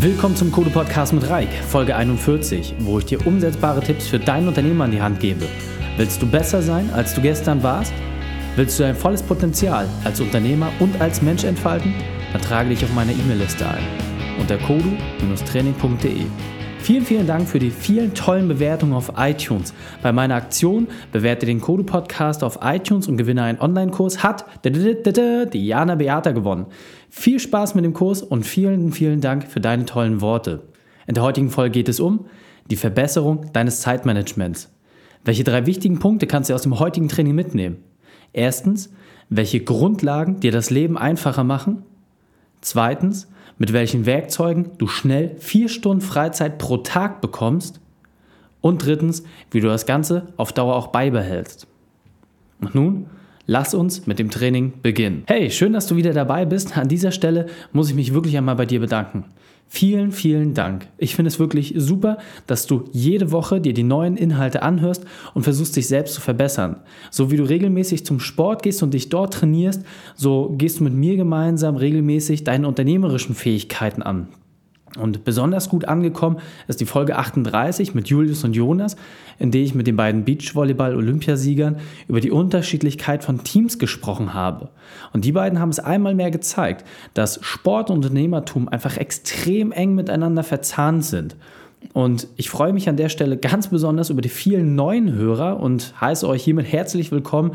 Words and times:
Willkommen 0.00 0.36
zum 0.36 0.52
Code 0.52 0.70
Podcast 0.70 1.12
mit 1.12 1.28
Reik, 1.28 1.48
Folge 1.48 1.96
41, 1.96 2.76
wo 2.78 3.00
ich 3.00 3.06
dir 3.06 3.26
umsetzbare 3.26 3.80
Tipps 3.80 4.06
für 4.06 4.20
dein 4.20 4.46
Unternehmen 4.46 4.80
an 4.80 4.92
die 4.92 5.02
Hand 5.02 5.18
gebe. 5.18 5.44
Willst 5.96 6.22
du 6.22 6.30
besser 6.30 6.62
sein, 6.62 6.88
als 6.90 7.14
du 7.14 7.20
gestern 7.20 7.64
warst? 7.64 7.92
Willst 8.54 8.78
du 8.78 8.84
dein 8.84 8.94
volles 8.94 9.24
Potenzial 9.24 9.88
als 10.04 10.20
Unternehmer 10.20 10.70
und 10.78 11.00
als 11.00 11.20
Mensch 11.20 11.42
entfalten? 11.42 11.96
Dann 12.32 12.40
trage 12.40 12.68
dich 12.68 12.84
auf 12.84 12.94
meine 12.94 13.10
E-Mail-Liste 13.10 13.66
ein 13.66 13.82
unter 14.38 14.56
kodu-training.de. 14.58 16.26
Vielen, 16.80 17.04
vielen 17.04 17.26
Dank 17.26 17.48
für 17.48 17.58
die 17.58 17.70
vielen 17.70 18.14
tollen 18.14 18.48
Bewertungen 18.48 18.94
auf 18.94 19.12
iTunes. 19.16 19.74
Bei 20.02 20.12
meiner 20.12 20.36
Aktion 20.36 20.86
bewerte 21.12 21.44
den 21.44 21.60
Kodu 21.60 21.82
Podcast 21.82 22.42
auf 22.42 22.60
iTunes 22.62 23.08
und 23.08 23.16
gewinne 23.16 23.42
einen 23.42 23.60
Online-Kurs 23.60 24.22
hat 24.22 24.46
Diana 24.64 25.94
Beata 25.96 26.32
gewonnen. 26.32 26.66
Viel 27.10 27.40
Spaß 27.40 27.74
mit 27.74 27.84
dem 27.84 27.92
Kurs 27.92 28.22
und 28.22 28.46
vielen, 28.46 28.92
vielen 28.92 29.20
Dank 29.20 29.48
für 29.48 29.60
deine 29.60 29.84
tollen 29.84 30.20
Worte. 30.20 30.68
In 31.06 31.14
der 31.14 31.24
heutigen 31.24 31.50
Folge 31.50 31.72
geht 31.72 31.88
es 31.88 32.00
um 32.00 32.26
die 32.70 32.76
Verbesserung 32.76 33.52
deines 33.52 33.80
Zeitmanagements. 33.80 34.72
Welche 35.24 35.44
drei 35.44 35.66
wichtigen 35.66 35.98
Punkte 35.98 36.26
kannst 36.26 36.48
du 36.48 36.54
aus 36.54 36.62
dem 36.62 36.78
heutigen 36.78 37.08
Training 37.08 37.34
mitnehmen? 37.34 37.84
Erstens, 38.32 38.90
welche 39.28 39.60
Grundlagen 39.60 40.40
dir 40.40 40.52
das 40.52 40.70
Leben 40.70 40.96
einfacher 40.96 41.44
machen? 41.44 41.82
Zweitens, 42.60 43.28
mit 43.58 43.72
welchen 43.72 44.06
Werkzeugen 44.06 44.70
du 44.78 44.86
schnell 44.86 45.36
vier 45.38 45.68
Stunden 45.68 46.00
Freizeit 46.00 46.58
pro 46.58 46.78
Tag 46.78 47.20
bekommst. 47.20 47.80
Und 48.60 48.84
drittens, 48.84 49.22
wie 49.50 49.60
du 49.60 49.68
das 49.68 49.86
Ganze 49.86 50.32
auf 50.36 50.52
Dauer 50.52 50.74
auch 50.74 50.88
beibehältst. 50.88 51.66
Und 52.60 52.74
nun, 52.74 53.06
lass 53.46 53.74
uns 53.74 54.06
mit 54.06 54.18
dem 54.18 54.30
Training 54.30 54.72
beginnen. 54.82 55.22
Hey, 55.26 55.50
schön, 55.50 55.72
dass 55.72 55.86
du 55.86 55.96
wieder 55.96 56.12
dabei 56.12 56.44
bist. 56.44 56.76
An 56.76 56.88
dieser 56.88 57.12
Stelle 57.12 57.46
muss 57.72 57.88
ich 57.88 57.94
mich 57.94 58.14
wirklich 58.14 58.36
einmal 58.36 58.56
bei 58.56 58.66
dir 58.66 58.80
bedanken. 58.80 59.24
Vielen, 59.70 60.12
vielen 60.12 60.54
Dank. 60.54 60.88
Ich 60.96 61.14
finde 61.14 61.28
es 61.28 61.38
wirklich 61.38 61.74
super, 61.76 62.18
dass 62.46 62.66
du 62.66 62.84
jede 62.92 63.32
Woche 63.32 63.60
dir 63.60 63.74
die 63.74 63.82
neuen 63.82 64.16
Inhalte 64.16 64.62
anhörst 64.62 65.04
und 65.34 65.42
versuchst 65.42 65.76
dich 65.76 65.86
selbst 65.86 66.14
zu 66.14 66.22
verbessern. 66.22 66.76
So 67.10 67.30
wie 67.30 67.36
du 67.36 67.44
regelmäßig 67.44 68.06
zum 68.06 68.18
Sport 68.18 68.62
gehst 68.62 68.82
und 68.82 68.94
dich 68.94 69.10
dort 69.10 69.34
trainierst, 69.34 69.82
so 70.14 70.54
gehst 70.56 70.80
du 70.80 70.84
mit 70.84 70.94
mir 70.94 71.16
gemeinsam 71.16 71.76
regelmäßig 71.76 72.44
deine 72.44 72.66
unternehmerischen 72.66 73.34
Fähigkeiten 73.34 74.02
an. 74.02 74.28
Und 74.96 75.24
besonders 75.24 75.68
gut 75.68 75.84
angekommen 75.84 76.38
ist 76.66 76.80
die 76.80 76.86
Folge 76.86 77.16
38 77.16 77.94
mit 77.94 78.08
Julius 78.08 78.44
und 78.44 78.54
Jonas, 78.54 78.96
in 79.38 79.50
der 79.50 79.60
ich 79.60 79.74
mit 79.74 79.86
den 79.86 79.96
beiden 79.96 80.24
Beachvolleyball-Olympiasiegern 80.24 81.76
über 82.08 82.20
die 82.20 82.30
Unterschiedlichkeit 82.30 83.22
von 83.22 83.44
Teams 83.44 83.78
gesprochen 83.78 84.32
habe. 84.34 84.70
Und 85.12 85.24
die 85.24 85.32
beiden 85.32 85.60
haben 85.60 85.68
es 85.68 85.78
einmal 85.78 86.14
mehr 86.14 86.30
gezeigt, 86.30 86.86
dass 87.14 87.38
Sport 87.42 87.90
und 87.90 87.98
Unternehmertum 87.98 88.68
einfach 88.68 88.96
extrem 88.96 89.72
eng 89.72 89.94
miteinander 89.94 90.42
verzahnt 90.42 91.04
sind. 91.04 91.36
Und 91.92 92.26
ich 92.36 92.50
freue 92.50 92.72
mich 92.72 92.88
an 92.88 92.96
der 92.96 93.08
Stelle 93.08 93.36
ganz 93.36 93.68
besonders 93.68 94.10
über 94.10 94.20
die 94.20 94.28
vielen 94.28 94.74
neuen 94.74 95.12
Hörer 95.12 95.60
und 95.60 95.94
heiße 96.00 96.26
euch 96.26 96.42
hiermit 96.42 96.70
herzlich 96.70 97.12
willkommen 97.12 97.52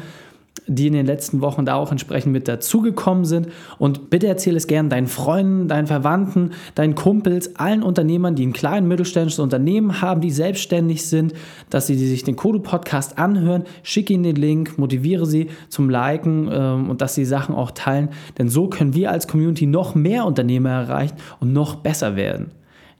die 0.67 0.87
in 0.87 0.93
den 0.93 1.05
letzten 1.05 1.41
Wochen 1.41 1.65
da 1.65 1.75
auch 1.75 1.91
entsprechend 1.91 2.31
mit 2.31 2.47
dazugekommen 2.47 3.25
sind. 3.25 3.49
Und 3.79 4.09
bitte 4.09 4.27
erzähle 4.27 4.57
es 4.57 4.67
gerne 4.67 4.89
deinen 4.89 5.07
Freunden, 5.07 5.67
deinen 5.67 5.87
Verwandten, 5.87 6.51
deinen 6.75 6.95
Kumpels, 6.95 7.55
allen 7.57 7.83
Unternehmern, 7.83 8.35
die 8.35 8.45
ein 8.45 8.53
kleines 8.53 8.87
mittelständisches 8.87 9.39
Unternehmen 9.39 10.01
haben, 10.01 10.21
die 10.21 10.31
selbstständig 10.31 11.05
sind, 11.05 11.33
dass 11.69 11.87
sie 11.87 11.95
sich 11.95 12.23
den 12.23 12.35
Kodo-Podcast 12.35 13.17
anhören. 13.17 13.63
Schicke 13.83 14.13
ihnen 14.13 14.23
den 14.23 14.35
Link, 14.35 14.77
motiviere 14.77 15.25
sie 15.25 15.49
zum 15.69 15.89
Liken 15.89 16.49
ähm, 16.51 16.89
und 16.89 17.01
dass 17.01 17.15
sie 17.15 17.25
Sachen 17.25 17.55
auch 17.55 17.71
teilen. 17.71 18.09
Denn 18.37 18.47
so 18.47 18.67
können 18.67 18.93
wir 18.93 19.11
als 19.11 19.27
Community 19.27 19.65
noch 19.65 19.95
mehr 19.95 20.25
Unternehmer 20.25 20.69
erreichen 20.69 21.15
und 21.39 21.51
noch 21.51 21.75
besser 21.75 22.15
werden. 22.15 22.51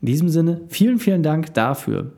In 0.02 0.08
diesem 0.08 0.28
Sinne, 0.28 0.62
vielen, 0.67 1.00
vielen 1.00 1.23
Dank 1.23 1.54
dafür. 1.54 2.12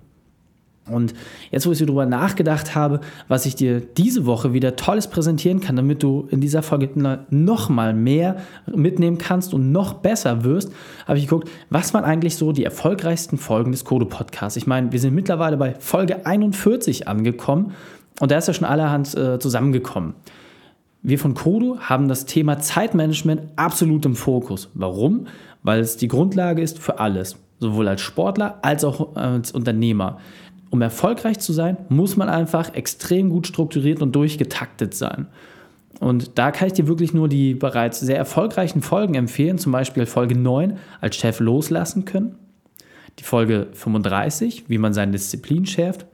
Und 0.89 1.15
jetzt, 1.49 1.65
wo 1.65 1.71
ich 1.71 1.79
so 1.79 1.85
drüber 1.85 2.05
nachgedacht 2.05 2.75
habe, 2.75 2.99
was 3.27 3.47
ich 3.47 3.55
dir 3.55 3.79
diese 3.79 4.27
Woche 4.27 4.53
wieder 4.53 4.75
Tolles 4.75 5.07
präsentieren 5.07 5.59
kann, 5.59 5.75
damit 5.75 6.03
du 6.03 6.27
in 6.29 6.41
dieser 6.41 6.61
Folge 6.61 6.89
noch 7.31 7.69
mal 7.69 7.93
mehr 7.93 8.37
mitnehmen 8.67 9.17
kannst 9.17 9.53
und 9.55 9.71
noch 9.71 9.93
besser 9.95 10.43
wirst, 10.43 10.71
habe 11.07 11.17
ich 11.17 11.25
geguckt, 11.27 11.49
was 11.71 11.93
waren 11.95 12.03
eigentlich 12.03 12.35
so 12.35 12.51
die 12.51 12.63
erfolgreichsten 12.63 13.37
Folgen 13.37 13.71
des 13.71 13.83
Code 13.83 14.05
Podcasts. 14.05 14.57
Ich 14.57 14.67
meine, 14.67 14.91
wir 14.91 14.99
sind 14.99 15.15
mittlerweile 15.15 15.57
bei 15.57 15.73
Folge 15.79 16.25
41 16.25 17.07
angekommen 17.07 17.73
und 18.19 18.31
da 18.31 18.37
ist 18.37 18.47
ja 18.47 18.53
schon 18.53 18.67
allerhand 18.67 19.15
äh, 19.15 19.39
zusammengekommen. 19.39 20.13
Wir 21.01 21.19
von 21.19 21.33
Kodo 21.35 21.77
haben 21.79 22.07
das 22.07 22.25
Thema 22.25 22.59
Zeitmanagement 22.59 23.41
absolut 23.55 24.05
im 24.05 24.15
Fokus. 24.15 24.69
Warum? 24.73 25.27
Weil 25.61 25.79
es 25.79 25.97
die 25.97 26.07
Grundlage 26.07 26.61
ist 26.61 26.79
für 26.79 26.99
alles, 26.99 27.37
sowohl 27.59 27.87
als 27.87 28.01
Sportler 28.01 28.57
als 28.63 28.83
auch 28.83 29.15
als 29.15 29.51
Unternehmer 29.51 30.17
um 30.69 30.81
erfolgreich 30.81 31.39
zu 31.39 31.53
sein, 31.53 31.77
muss 31.89 32.17
man 32.17 32.29
einfach 32.29 32.73
extrem 32.73 33.29
gut 33.29 33.47
strukturiert 33.47 34.01
und 34.01 34.15
durchgetaktet 34.15 34.93
sein. 34.93 35.27
Und 35.99 36.37
da 36.37 36.51
kann 36.51 36.67
ich 36.67 36.73
dir 36.73 36.87
wirklich 36.87 37.13
nur 37.13 37.29
die 37.29 37.53
bereits 37.53 37.99
sehr 37.99 38.17
erfolgreichen 38.17 38.81
Folgen 38.81 39.15
empfehlen, 39.15 39.57
zum 39.57 39.71
Beispiel 39.71 40.05
Folge 40.05 40.37
9, 40.37 40.77
als 40.99 41.15
Chef 41.15 41.39
loslassen 41.39 42.05
können, 42.05 42.35
die 43.19 43.23
Folge 43.23 43.67
35, 43.73 44.65
wie 44.67 44.77
man 44.77 44.93
seine 44.93 45.13
Disziplin 45.13 45.65
schärft, 45.65 46.05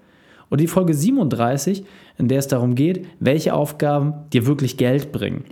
und 0.50 0.59
die 0.59 0.68
Folge 0.68 0.94
37, 0.94 1.85
in 2.18 2.28
der 2.28 2.39
es 2.39 2.47
darum 2.47 2.75
geht, 2.75 3.07
welche 3.19 3.53
Aufgaben 3.53 4.13
dir 4.33 4.45
wirklich 4.45 4.75
Geld 4.75 5.13
bringen. 5.13 5.45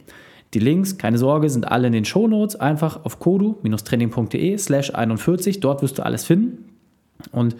Die 0.53 0.59
Links, 0.59 0.97
keine 0.97 1.17
Sorge, 1.17 1.49
sind 1.49 1.71
alle 1.71 1.87
in 1.87 1.93
den 1.93 2.05
Shownotes. 2.05 2.57
Einfach 2.57 3.05
auf 3.05 3.19
kodu-training.de 3.19 4.57
slash 4.57 4.93
41. 4.93 5.61
Dort 5.61 5.81
wirst 5.81 5.99
du 5.99 6.03
alles 6.03 6.25
finden. 6.25 6.65
Und 7.31 7.55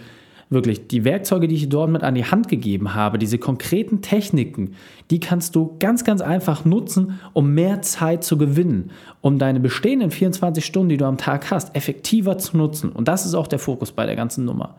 Wirklich, 0.52 0.88
die 0.88 1.06
Werkzeuge, 1.06 1.48
die 1.48 1.54
ich 1.54 1.70
dort 1.70 1.92
mit 1.92 2.02
an 2.02 2.16
die 2.16 2.26
Hand 2.26 2.48
gegeben 2.48 2.96
habe, 2.96 3.20
diese 3.20 3.38
konkreten 3.38 4.02
Techniken, 4.02 4.74
die 5.12 5.20
kannst 5.20 5.56
du 5.56 5.76
ganz, 5.78 6.04
ganz 6.04 6.22
einfach 6.22 6.66
nutzen, 6.66 7.20
um 7.34 7.54
mehr 7.54 7.84
Zeit 7.84 8.24
zu 8.24 8.36
gewinnen, 8.36 8.90
um 9.22 9.38
deine 9.38 9.60
bestehenden 9.60 10.10
24 10.10 10.66
Stunden, 10.66 10.90
die 10.90 10.98
du 10.98 11.06
am 11.06 11.18
Tag 11.18 11.52
hast, 11.52 11.76
effektiver 11.76 12.40
zu 12.40 12.58
nutzen. 12.58 12.92
Und 12.92 13.08
das 13.08 13.28
ist 13.28 13.36
auch 13.36 13.46
der 13.46 13.60
Fokus 13.60 13.92
bei 13.92 14.08
der 14.08 14.16
ganzen 14.16 14.44
Nummer. 14.44 14.76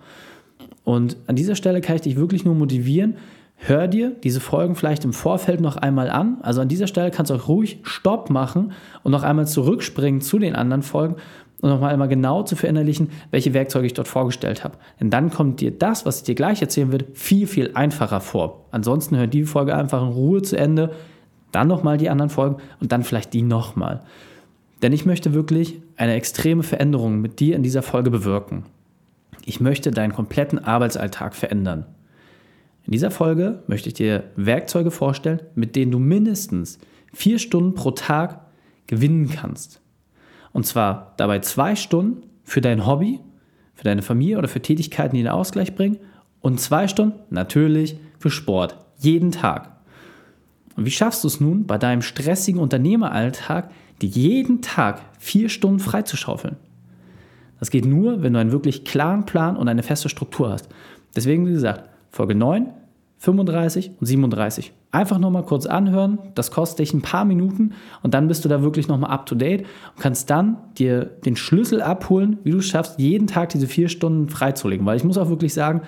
Und 0.82 1.16
an 1.28 1.36
dieser 1.36 1.54
Stelle 1.54 1.80
kann 1.80 1.94
ich 1.94 2.03
dich 2.03 2.16
wirklich 2.16 2.44
nur 2.44 2.56
motivieren, 2.56 3.14
hör 3.60 3.88
dir 3.88 4.10
diese 4.10 4.41
Folgen 4.41 4.75
vielleicht 4.75 5.04
im 5.04 5.12
Vorfeld 5.12 5.60
noch 5.60 5.76
einmal 5.76 6.10
an. 6.10 6.38
Also 6.43 6.60
an 6.60 6.69
dieser 6.69 6.87
Stelle 6.87 7.10
kannst 7.10 7.31
du 7.31 7.34
auch 7.34 7.48
ruhig 7.48 7.78
Stopp 7.82 8.31
machen 8.31 8.72
und 9.03 9.12
noch 9.12 9.22
einmal 9.22 9.47
zurückspringen 9.47 10.21
zu 10.21 10.38
den 10.38 10.56
anderen 10.56 10.82
Folgen 10.82 11.16
und 11.60 11.69
nochmal 11.69 11.93
einmal 11.93 12.09
genau 12.09 12.43
zu 12.43 12.56
verinnerlichen, 12.56 13.10
welche 13.31 13.53
Werkzeuge 13.53 13.87
ich 13.87 13.94
dort 13.94 14.09
vorgestellt 14.09 14.65
habe. 14.65 14.78
Denn 14.98 15.10
dann 15.10 15.31
kommt 15.31 15.60
dir 15.60 15.71
das, 15.71 16.06
was 16.06 16.19
ich 16.19 16.25
dir 16.25 16.34
gleich 16.34 16.62
erzählen 16.62 16.91
würde, 16.91 17.06
viel, 17.12 17.47
viel 17.47 17.72
einfacher 17.75 18.21
vor. 18.21 18.65
Ansonsten 18.71 19.16
hör 19.16 19.26
die 19.26 19.44
Folge 19.44 19.75
einfach 19.75 20.03
in 20.03 20.09
Ruhe 20.09 20.41
zu 20.41 20.56
Ende, 20.56 20.92
dann 21.53 21.69
nochmal 21.69 21.98
die 21.98 22.09
anderen 22.09 22.31
Folgen 22.31 22.56
und 22.81 22.92
dann 22.92 23.04
vielleicht 23.04 23.34
die 23.34 23.42
nochmal. 23.42 24.00
Denn 24.82 24.94
ich 24.94 25.04
möchte 25.04 25.34
wirklich 25.34 25.82
eine 25.97 26.15
extreme 26.15 26.62
Veränderung 26.62 27.21
mit 27.21 27.41
dir 27.41 27.56
in 27.56 27.62
dieser 27.62 27.82
Folge 27.82 28.10
bewirken. 28.10 28.65
Ich 29.44 29.60
möchte 29.60 29.91
deinen 29.91 30.15
kompletten 30.15 30.59
Arbeitsalltag 30.59 31.34
verändern. 31.34 31.84
In 32.84 32.92
dieser 32.92 33.10
Folge 33.10 33.62
möchte 33.66 33.88
ich 33.88 33.94
dir 33.94 34.24
Werkzeuge 34.36 34.91
vorstellen, 34.91 35.42
mit 35.54 35.76
denen 35.76 35.92
du 35.92 35.98
mindestens 35.98 36.78
vier 37.12 37.38
Stunden 37.38 37.74
pro 37.74 37.91
Tag 37.91 38.41
gewinnen 38.86 39.28
kannst. 39.30 39.80
Und 40.52 40.66
zwar 40.66 41.14
dabei 41.16 41.41
zwei 41.41 41.76
Stunden 41.76 42.22
für 42.42 42.60
dein 42.60 42.86
Hobby, 42.86 43.20
für 43.74 43.84
deine 43.84 44.02
Familie 44.02 44.38
oder 44.38 44.48
für 44.48 44.60
Tätigkeiten, 44.60 45.14
die 45.14 45.20
einen 45.20 45.28
Ausgleich 45.28 45.74
bringen. 45.74 45.98
Und 46.41 46.60
zwei 46.60 46.88
Stunden 46.88 47.18
natürlich 47.30 47.96
für 48.18 48.30
Sport. 48.30 48.76
Jeden 48.98 49.30
Tag. 49.30 49.76
Und 50.76 50.86
wie 50.86 50.91
schaffst 50.91 51.24
du 51.24 51.28
es 51.28 51.41
nun, 51.41 51.66
bei 51.66 51.78
deinem 51.78 52.02
stressigen 52.02 52.60
Unternehmeralltag, 52.60 53.70
dir 54.00 54.08
jeden 54.08 54.62
Tag 54.62 55.02
vier 55.18 55.48
Stunden 55.48 55.78
freizuschaufeln? 55.78 56.56
Das 57.58 57.71
geht 57.71 57.84
nur, 57.84 58.22
wenn 58.22 58.33
du 58.33 58.41
einen 58.41 58.53
wirklich 58.53 58.84
klaren 58.84 59.26
Plan 59.26 59.56
und 59.56 59.68
eine 59.68 59.83
feste 59.83 60.09
Struktur 60.09 60.50
hast. 60.50 60.68
Deswegen, 61.15 61.47
wie 61.47 61.53
gesagt, 61.53 61.84
Folge 62.10 62.34
9 62.34 62.72
35 63.21 63.92
und 64.01 64.07
37. 64.07 64.72
Einfach 64.92 65.18
nochmal 65.18 65.45
kurz 65.45 65.66
anhören, 65.66 66.18
das 66.34 66.51
kostet 66.51 66.78
dich 66.78 66.95
ein 66.95 67.03
paar 67.03 67.27
Minuten 67.27 67.74
und 68.03 68.15
dann 68.15 68.28
bist 68.28 68.45
du 68.45 68.48
da 68.48 68.62
wirklich 68.62 68.89
nochmal 68.89 69.10
up 69.10 69.27
to 69.27 69.34
date 69.34 69.60
und 69.95 70.01
kannst 70.01 70.30
dann 70.30 70.57
dir 70.78 71.04
den 71.04 71.36
Schlüssel 71.36 71.83
abholen, 71.83 72.39
wie 72.45 72.51
du 72.51 72.59
es 72.59 72.66
schaffst, 72.66 72.98
jeden 72.98 73.27
Tag 73.27 73.51
diese 73.51 73.66
vier 73.66 73.91
Stunden 73.91 74.30
freizulegen. 74.30 74.86
Weil 74.86 74.97
ich 74.97 75.04
muss 75.04 75.18
auch 75.18 75.28
wirklich 75.28 75.53
sagen, 75.53 75.83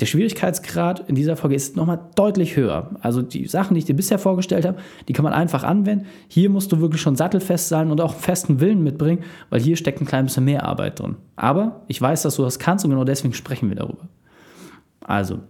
der 0.00 0.06
Schwierigkeitsgrad 0.06 1.08
in 1.08 1.16
dieser 1.16 1.36
Folge 1.36 1.56
ist 1.56 1.76
nochmal 1.76 2.00
deutlich 2.14 2.56
höher. 2.56 2.90
Also 3.00 3.22
die 3.22 3.46
Sachen, 3.46 3.74
die 3.74 3.80
ich 3.80 3.84
dir 3.84 3.94
bisher 3.94 4.18
vorgestellt 4.18 4.64
habe, 4.64 4.78
die 5.08 5.12
kann 5.12 5.24
man 5.24 5.32
einfach 5.32 5.64
anwenden. 5.64 6.06
Hier 6.28 6.48
musst 6.48 6.72
du 6.72 6.80
wirklich 6.80 7.02
schon 7.02 7.16
sattelfest 7.16 7.68
sein 7.68 7.90
und 7.90 8.00
auch 8.00 8.14
festen 8.14 8.60
Willen 8.60 8.82
mitbringen, 8.82 9.24
weil 9.50 9.60
hier 9.60 9.76
steckt 9.76 10.00
ein 10.00 10.06
klein 10.06 10.26
bisschen 10.26 10.44
mehr 10.44 10.64
Arbeit 10.64 11.00
drin. 11.00 11.16
Aber 11.34 11.82
ich 11.88 12.00
weiß, 12.00 12.22
dass 12.22 12.36
du 12.36 12.42
das 12.42 12.60
kannst 12.60 12.84
und 12.84 12.92
genau 12.92 13.04
deswegen 13.04 13.34
sprechen 13.34 13.68
wir 13.68 13.76
darüber. 13.76 14.08
Also, 15.04 15.40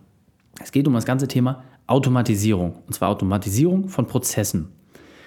es 0.62 0.72
geht 0.72 0.86
um 0.86 0.94
das 0.94 1.04
ganze 1.04 1.28
Thema 1.28 1.64
Automatisierung. 1.86 2.76
Und 2.86 2.92
zwar 2.94 3.10
Automatisierung 3.10 3.88
von 3.88 4.06
Prozessen. 4.06 4.68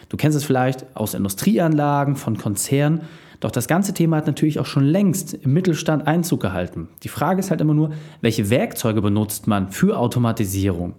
Du 0.09 0.17
kennst 0.17 0.37
es 0.37 0.43
vielleicht 0.43 0.85
aus 0.95 1.13
Industrieanlagen, 1.13 2.15
von 2.15 2.37
Konzernen, 2.37 3.01
Doch 3.41 3.51
das 3.51 3.67
ganze 3.67 3.93
Thema 3.93 4.17
hat 4.17 4.27
natürlich 4.27 4.59
auch 4.59 4.65
schon 4.65 4.85
längst 4.85 5.33
im 5.33 5.53
Mittelstand 5.53 6.07
Einzug 6.07 6.41
gehalten. 6.41 6.87
Die 7.03 7.09
Frage 7.09 7.39
ist 7.39 7.51
halt 7.51 7.61
immer 7.61 7.73
nur, 7.73 7.91
welche 8.21 8.49
Werkzeuge 8.49 9.01
benutzt 9.01 9.47
man 9.47 9.71
für 9.71 9.99
Automatisierung? 9.99 10.93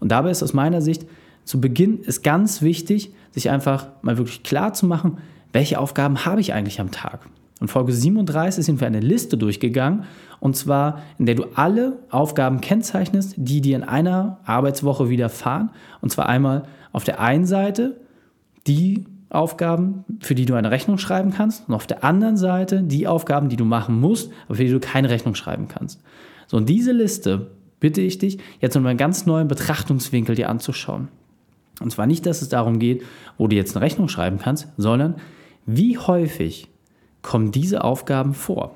Und 0.00 0.10
dabei 0.10 0.30
ist 0.30 0.42
aus 0.42 0.54
meiner 0.54 0.80
Sicht 0.80 1.06
zu 1.44 1.60
Beginn 1.60 2.00
ist 2.00 2.24
ganz 2.24 2.60
wichtig, 2.60 3.12
sich 3.30 3.50
einfach 3.50 3.88
mal 4.02 4.18
wirklich 4.18 4.42
klar 4.42 4.72
zu 4.72 4.86
machen, 4.86 5.18
welche 5.52 5.78
Aufgaben 5.78 6.24
habe 6.24 6.40
ich 6.40 6.52
eigentlich 6.52 6.80
am 6.80 6.90
Tag? 6.90 7.28
In 7.60 7.68
Folge 7.68 7.92
37 7.92 8.64
sind 8.64 8.80
wir 8.80 8.86
eine 8.86 9.00
Liste 9.00 9.38
durchgegangen, 9.38 10.04
und 10.40 10.56
zwar 10.56 11.02
in 11.18 11.24
der 11.24 11.34
du 11.34 11.44
alle 11.54 11.98
Aufgaben 12.10 12.60
kennzeichnest, 12.60 13.34
die 13.38 13.62
dir 13.62 13.76
in 13.76 13.82
einer 13.82 14.40
Arbeitswoche 14.44 15.08
widerfahren. 15.08 15.70
Und 16.02 16.10
zwar 16.10 16.28
einmal 16.28 16.64
auf 16.92 17.04
der 17.04 17.20
einen 17.20 17.46
Seite 17.46 17.98
die 18.66 19.04
Aufgaben, 19.30 20.04
für 20.20 20.34
die 20.34 20.44
du 20.44 20.54
eine 20.54 20.70
Rechnung 20.70 20.98
schreiben 20.98 21.32
kannst, 21.32 21.68
und 21.68 21.74
auf 21.74 21.86
der 21.86 22.04
anderen 22.04 22.36
Seite 22.36 22.82
die 22.82 23.06
Aufgaben, 23.06 23.48
die 23.48 23.56
du 23.56 23.64
machen 23.64 23.98
musst, 23.98 24.30
aber 24.46 24.56
für 24.56 24.64
die 24.64 24.70
du 24.70 24.80
keine 24.80 25.08
Rechnung 25.08 25.34
schreiben 25.34 25.68
kannst. 25.68 26.02
So, 26.46 26.58
und 26.58 26.68
diese 26.68 26.92
Liste 26.92 27.50
bitte 27.80 28.02
ich 28.02 28.18
dich, 28.18 28.38
jetzt 28.60 28.76
mit 28.76 28.86
einem 28.86 28.98
ganz 28.98 29.26
neuen 29.26 29.48
Betrachtungswinkel 29.48 30.34
dir 30.34 30.50
anzuschauen. 30.50 31.08
Und 31.80 31.90
zwar 31.90 32.06
nicht, 32.06 32.24
dass 32.26 32.42
es 32.42 32.48
darum 32.48 32.78
geht, 32.78 33.02
wo 33.36 33.48
du 33.48 33.56
jetzt 33.56 33.76
eine 33.76 33.84
Rechnung 33.84 34.08
schreiben 34.08 34.38
kannst, 34.38 34.68
sondern 34.76 35.16
wie 35.66 35.98
häufig 35.98 36.68
kommen 37.26 37.50
diese 37.52 37.84
Aufgaben 37.84 38.34
vor? 38.34 38.70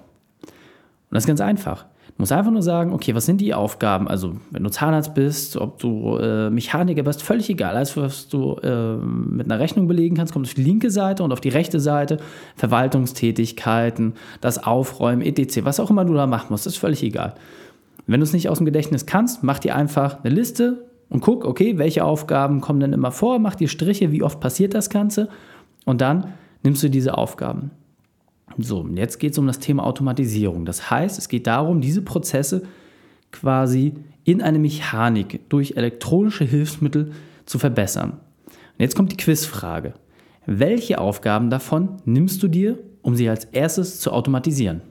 Und 0.44 1.14
das 1.14 1.24
ist 1.24 1.28
ganz 1.28 1.40
einfach. 1.40 1.86
Du 2.08 2.22
musst 2.22 2.32
einfach 2.32 2.50
nur 2.50 2.62
sagen, 2.62 2.92
okay, 2.92 3.14
was 3.14 3.24
sind 3.24 3.40
die 3.40 3.54
Aufgaben? 3.54 4.06
Also, 4.06 4.34
wenn 4.50 4.62
du 4.62 4.70
Zahnarzt 4.70 5.14
bist, 5.14 5.56
ob 5.56 5.78
du 5.78 6.18
äh, 6.18 6.50
Mechaniker 6.50 7.02
bist, 7.02 7.22
völlig 7.22 7.48
egal. 7.48 7.76
Alles, 7.76 7.96
was 7.96 8.28
du 8.28 8.56
äh, 8.56 8.96
mit 8.96 9.46
einer 9.46 9.58
Rechnung 9.58 9.88
belegen 9.88 10.16
kannst, 10.16 10.32
kommt 10.32 10.46
auf 10.46 10.52
die 10.52 10.62
linke 10.62 10.90
Seite 10.90 11.22
und 11.22 11.32
auf 11.32 11.40
die 11.40 11.48
rechte 11.48 11.80
Seite 11.80 12.18
Verwaltungstätigkeiten, 12.56 14.14
das 14.40 14.62
Aufräumen, 14.62 15.22
etc. 15.22 15.64
Was 15.64 15.80
auch 15.80 15.90
immer 15.90 16.04
du 16.04 16.12
da 16.12 16.26
machen 16.26 16.48
musst, 16.50 16.66
ist 16.66 16.76
völlig 16.76 17.02
egal. 17.02 17.34
Wenn 18.06 18.20
du 18.20 18.24
es 18.24 18.32
nicht 18.32 18.48
aus 18.48 18.58
dem 18.58 18.66
Gedächtnis 18.66 19.06
kannst, 19.06 19.42
mach 19.42 19.58
dir 19.58 19.74
einfach 19.74 20.22
eine 20.22 20.34
Liste 20.34 20.84
und 21.08 21.20
guck, 21.20 21.44
okay, 21.44 21.78
welche 21.78 22.04
Aufgaben 22.04 22.60
kommen 22.60 22.80
denn 22.80 22.92
immer 22.92 23.12
vor, 23.12 23.38
mach 23.38 23.54
dir 23.54 23.68
Striche, 23.68 24.12
wie 24.12 24.22
oft 24.22 24.40
passiert 24.40 24.74
das 24.74 24.90
Ganze 24.90 25.28
und 25.84 26.00
dann 26.00 26.34
nimmst 26.62 26.82
du 26.82 26.90
diese 26.90 27.16
Aufgaben. 27.16 27.70
So, 28.58 28.86
jetzt 28.94 29.18
geht 29.18 29.32
es 29.32 29.38
um 29.38 29.46
das 29.46 29.58
Thema 29.58 29.84
Automatisierung. 29.84 30.64
Das 30.64 30.90
heißt, 30.90 31.18
es 31.18 31.28
geht 31.28 31.46
darum, 31.46 31.80
diese 31.80 32.02
Prozesse 32.02 32.62
quasi 33.30 33.94
in 34.24 34.42
eine 34.42 34.58
Mechanik 34.58 35.48
durch 35.48 35.76
elektronische 35.76 36.44
Hilfsmittel 36.44 37.12
zu 37.46 37.58
verbessern. 37.58 38.10
Und 38.10 38.80
jetzt 38.80 38.96
kommt 38.96 39.12
die 39.12 39.16
Quizfrage. 39.16 39.94
Welche 40.46 40.98
Aufgaben 40.98 41.50
davon 41.50 41.98
nimmst 42.04 42.42
du 42.42 42.48
dir, 42.48 42.78
um 43.02 43.14
sie 43.14 43.28
als 43.28 43.44
erstes 43.46 44.00
zu 44.00 44.12
automatisieren? 44.12 44.82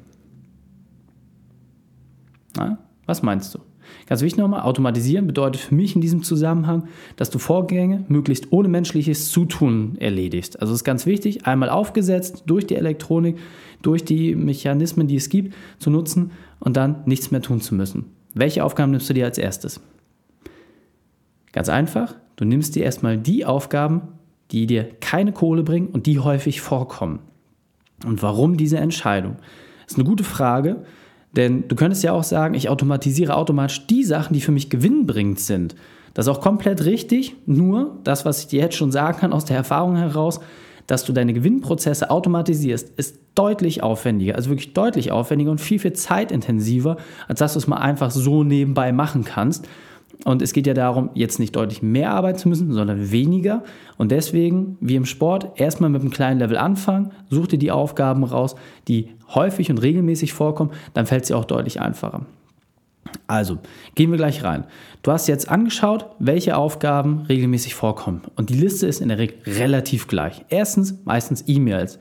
Na, 2.55 2.79
was 3.05 3.21
meinst 3.21 3.53
du? 3.53 3.59
Ganz 4.07 4.21
wichtig 4.21 4.39
nochmal, 4.39 4.61
automatisieren 4.61 5.27
bedeutet 5.27 5.61
für 5.61 5.75
mich 5.75 5.95
in 5.95 6.01
diesem 6.01 6.23
Zusammenhang, 6.23 6.87
dass 7.15 7.29
du 7.29 7.39
Vorgänge 7.39 8.05
möglichst 8.07 8.51
ohne 8.51 8.67
menschliches 8.67 9.31
Zutun 9.31 9.97
erledigst. 9.99 10.61
Also 10.61 10.73
ist 10.73 10.83
ganz 10.83 11.05
wichtig, 11.05 11.45
einmal 11.45 11.69
aufgesetzt 11.69 12.43
durch 12.47 12.65
die 12.65 12.75
Elektronik, 12.75 13.37
durch 13.81 14.03
die 14.03 14.35
Mechanismen, 14.35 15.07
die 15.07 15.15
es 15.15 15.29
gibt, 15.29 15.53
zu 15.77 15.89
nutzen 15.89 16.31
und 16.59 16.75
dann 16.75 17.03
nichts 17.05 17.31
mehr 17.31 17.41
tun 17.41 17.61
zu 17.61 17.75
müssen. 17.75 18.05
Welche 18.33 18.63
Aufgaben 18.63 18.91
nimmst 18.91 19.09
du 19.09 19.13
dir 19.13 19.25
als 19.25 19.37
erstes? 19.37 19.81
Ganz 21.51 21.69
einfach, 21.69 22.15
du 22.35 22.45
nimmst 22.45 22.75
dir 22.75 22.83
erstmal 22.83 23.17
die 23.17 23.45
Aufgaben, 23.45 24.01
die 24.51 24.67
dir 24.67 24.89
keine 24.99 25.31
Kohle 25.31 25.63
bringen 25.63 25.87
und 25.87 26.05
die 26.05 26.19
häufig 26.19 26.61
vorkommen. 26.61 27.19
Und 28.05 28.23
warum 28.23 28.57
diese 28.57 28.77
Entscheidung? 28.77 29.37
Das 29.83 29.93
ist 29.93 29.99
eine 29.99 30.07
gute 30.07 30.23
Frage, 30.23 30.83
denn 31.33 31.67
du 31.67 31.75
könntest 31.75 32.03
ja 32.03 32.13
auch 32.13 32.23
sagen, 32.23 32.55
ich 32.55 32.69
automatisiere 32.69 33.35
automatisch 33.35 33.85
die 33.87 34.03
Sachen, 34.03 34.33
die 34.33 34.41
für 34.41 34.51
mich 34.51 34.69
gewinnbringend 34.69 35.39
sind. 35.39 35.75
Das 36.13 36.25
ist 36.25 36.31
auch 36.31 36.41
komplett 36.41 36.85
richtig, 36.85 37.35
nur 37.45 37.97
das, 38.03 38.25
was 38.25 38.41
ich 38.41 38.47
dir 38.47 38.61
jetzt 38.61 38.75
schon 38.75 38.91
sagen 38.91 39.19
kann 39.19 39.33
aus 39.33 39.45
der 39.45 39.57
Erfahrung 39.57 39.95
heraus, 39.95 40.39
dass 40.87 41.05
du 41.05 41.13
deine 41.13 41.33
Gewinnprozesse 41.33 42.09
automatisierst, 42.09 42.89
ist 42.97 43.19
deutlich 43.35 43.83
aufwendiger, 43.83 44.35
also 44.35 44.49
wirklich 44.49 44.73
deutlich 44.73 45.11
aufwendiger 45.11 45.51
und 45.51 45.61
viel, 45.61 45.77
viel 45.77 45.93
zeitintensiver, 45.93 46.97
als 47.27 47.39
dass 47.39 47.53
du 47.53 47.59
es 47.59 47.67
mal 47.67 47.77
einfach 47.77 48.09
so 48.09 48.43
nebenbei 48.43 48.91
machen 48.91 49.23
kannst. 49.23 49.67
Und 50.25 50.41
es 50.41 50.51
geht 50.51 50.67
ja 50.67 50.73
darum, 50.73 51.11
jetzt 51.13 51.39
nicht 51.39 51.55
deutlich 51.55 51.81
mehr 51.81 52.11
arbeiten 52.11 52.37
zu 52.37 52.49
müssen, 52.49 52.73
sondern 52.73 53.11
weniger. 53.11 53.63
Und 53.97 54.11
deswegen, 54.11 54.77
wie 54.81 54.95
im 54.95 55.05
Sport, 55.05 55.59
erstmal 55.59 55.89
mit 55.89 56.01
einem 56.01 56.11
kleinen 56.11 56.39
Level 56.39 56.57
anfangen, 56.57 57.11
such 57.29 57.47
dir 57.47 57.57
die 57.57 57.71
Aufgaben 57.71 58.23
raus, 58.25 58.55
die 58.87 59.11
häufig 59.33 59.69
und 59.69 59.77
regelmäßig 59.77 60.33
vorkommen, 60.33 60.71
dann 60.93 61.05
fällt 61.05 61.23
es 61.23 61.27
dir 61.29 61.37
auch 61.37 61.45
deutlich 61.45 61.79
einfacher. 61.79 62.25
Also, 63.27 63.59
gehen 63.95 64.11
wir 64.11 64.17
gleich 64.17 64.43
rein. 64.43 64.65
Du 65.03 65.11
hast 65.11 65.27
jetzt 65.27 65.49
angeschaut, 65.49 66.05
welche 66.19 66.57
Aufgaben 66.57 67.21
regelmäßig 67.29 67.73
vorkommen. 67.73 68.21
Und 68.35 68.49
die 68.49 68.55
Liste 68.55 68.87
ist 68.87 69.01
in 69.01 69.07
der 69.07 69.17
Regel 69.17 69.37
relativ 69.45 70.07
gleich. 70.07 70.45
Erstens 70.49 70.99
meistens 71.05 71.45
E-Mails. 71.47 71.97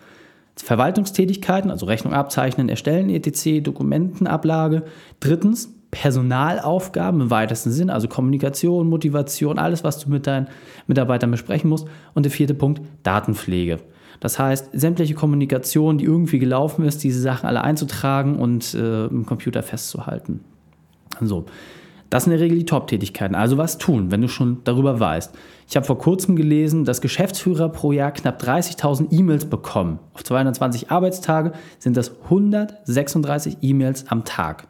Verwaltungstätigkeiten, 0.56 1.70
also 1.70 1.86
Rechnung 1.86 2.14
abzeichnen, 2.14 2.68
erstellen, 2.68 3.10
etc., 3.10 3.62
Dokumentenablage. 3.62 4.82
Drittens 5.20 5.72
Personalaufgaben 5.90 7.20
im 7.20 7.30
weitesten 7.30 7.70
Sinn, 7.70 7.90
also 7.90 8.08
Kommunikation, 8.08 8.88
Motivation, 8.88 9.58
alles, 9.58 9.84
was 9.84 9.98
du 9.98 10.10
mit 10.10 10.26
deinen 10.26 10.48
Mitarbeitern 10.86 11.30
besprechen 11.30 11.70
musst. 11.70 11.86
Und 12.14 12.24
der 12.24 12.32
vierte 12.32 12.54
Punkt, 12.54 12.82
Datenpflege. 13.02 13.78
Das 14.20 14.38
heißt, 14.38 14.70
sämtliche 14.72 15.14
Kommunikation, 15.14 15.98
die 15.98 16.04
irgendwie 16.04 16.38
gelaufen 16.38 16.84
ist, 16.84 17.04
diese 17.04 17.20
Sachen 17.20 17.46
alle 17.46 17.62
einzutragen 17.62 18.36
und 18.36 18.74
äh, 18.74 19.06
im 19.06 19.26
Computer 19.26 19.62
festzuhalten. 19.62 20.40
So. 21.20 21.46
Das 22.10 22.24
sind 22.24 22.32
in 22.32 22.38
der 22.38 22.44
Regel 22.46 22.58
die 22.58 22.64
Top-Tätigkeiten. 22.64 23.34
Also 23.34 23.58
was 23.58 23.76
tun, 23.76 24.10
wenn 24.10 24.22
du 24.22 24.28
schon 24.28 24.58
darüber 24.64 24.98
weißt. 24.98 25.34
Ich 25.68 25.76
habe 25.76 25.84
vor 25.84 25.98
kurzem 25.98 26.36
gelesen, 26.36 26.86
dass 26.86 27.02
Geschäftsführer 27.02 27.68
pro 27.68 27.92
Jahr 27.92 28.12
knapp 28.12 28.42
30.000 28.42 29.12
E-Mails 29.12 29.44
bekommen. 29.44 29.98
Auf 30.14 30.24
220 30.24 30.90
Arbeitstage 30.90 31.52
sind 31.78 31.98
das 31.98 32.12
136 32.24 33.58
E-Mails 33.60 34.06
am 34.08 34.24
Tag. 34.24 34.68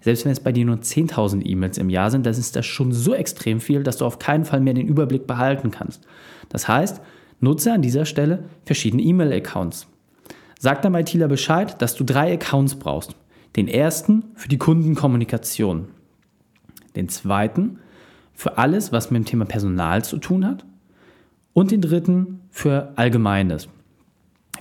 Selbst 0.00 0.24
wenn 0.24 0.32
es 0.32 0.40
bei 0.40 0.52
dir 0.52 0.64
nur 0.64 0.76
10.000 0.76 1.44
E-Mails 1.44 1.78
im 1.78 1.90
Jahr 1.90 2.10
sind, 2.10 2.24
dann 2.24 2.32
ist 2.32 2.56
das 2.56 2.66
schon 2.66 2.92
so 2.92 3.14
extrem 3.14 3.60
viel, 3.60 3.82
dass 3.82 3.98
du 3.98 4.06
auf 4.06 4.18
keinen 4.18 4.44
Fall 4.44 4.60
mehr 4.60 4.74
den 4.74 4.86
Überblick 4.86 5.26
behalten 5.26 5.70
kannst. 5.70 6.06
Das 6.48 6.68
heißt, 6.68 7.00
nutze 7.40 7.72
an 7.72 7.82
dieser 7.82 8.06
Stelle 8.06 8.44
verschiedene 8.64 9.02
E-Mail-Accounts. 9.02 9.86
Sag 10.58 10.82
deinem 10.82 10.96
ITler 10.96 11.28
Bescheid, 11.28 11.80
dass 11.80 11.94
du 11.94 12.04
drei 12.04 12.34
Accounts 12.34 12.74
brauchst. 12.74 13.14
Den 13.56 13.68
ersten 13.68 14.24
für 14.34 14.48
die 14.48 14.58
Kundenkommunikation. 14.58 15.88
Den 16.96 17.08
zweiten 17.08 17.78
für 18.34 18.58
alles, 18.58 18.92
was 18.92 19.10
mit 19.10 19.22
dem 19.22 19.24
Thema 19.26 19.44
Personal 19.44 20.04
zu 20.04 20.18
tun 20.18 20.46
hat. 20.46 20.64
Und 21.52 21.72
den 21.72 21.80
dritten 21.80 22.40
für 22.50 22.92
Allgemeines. 22.96 23.68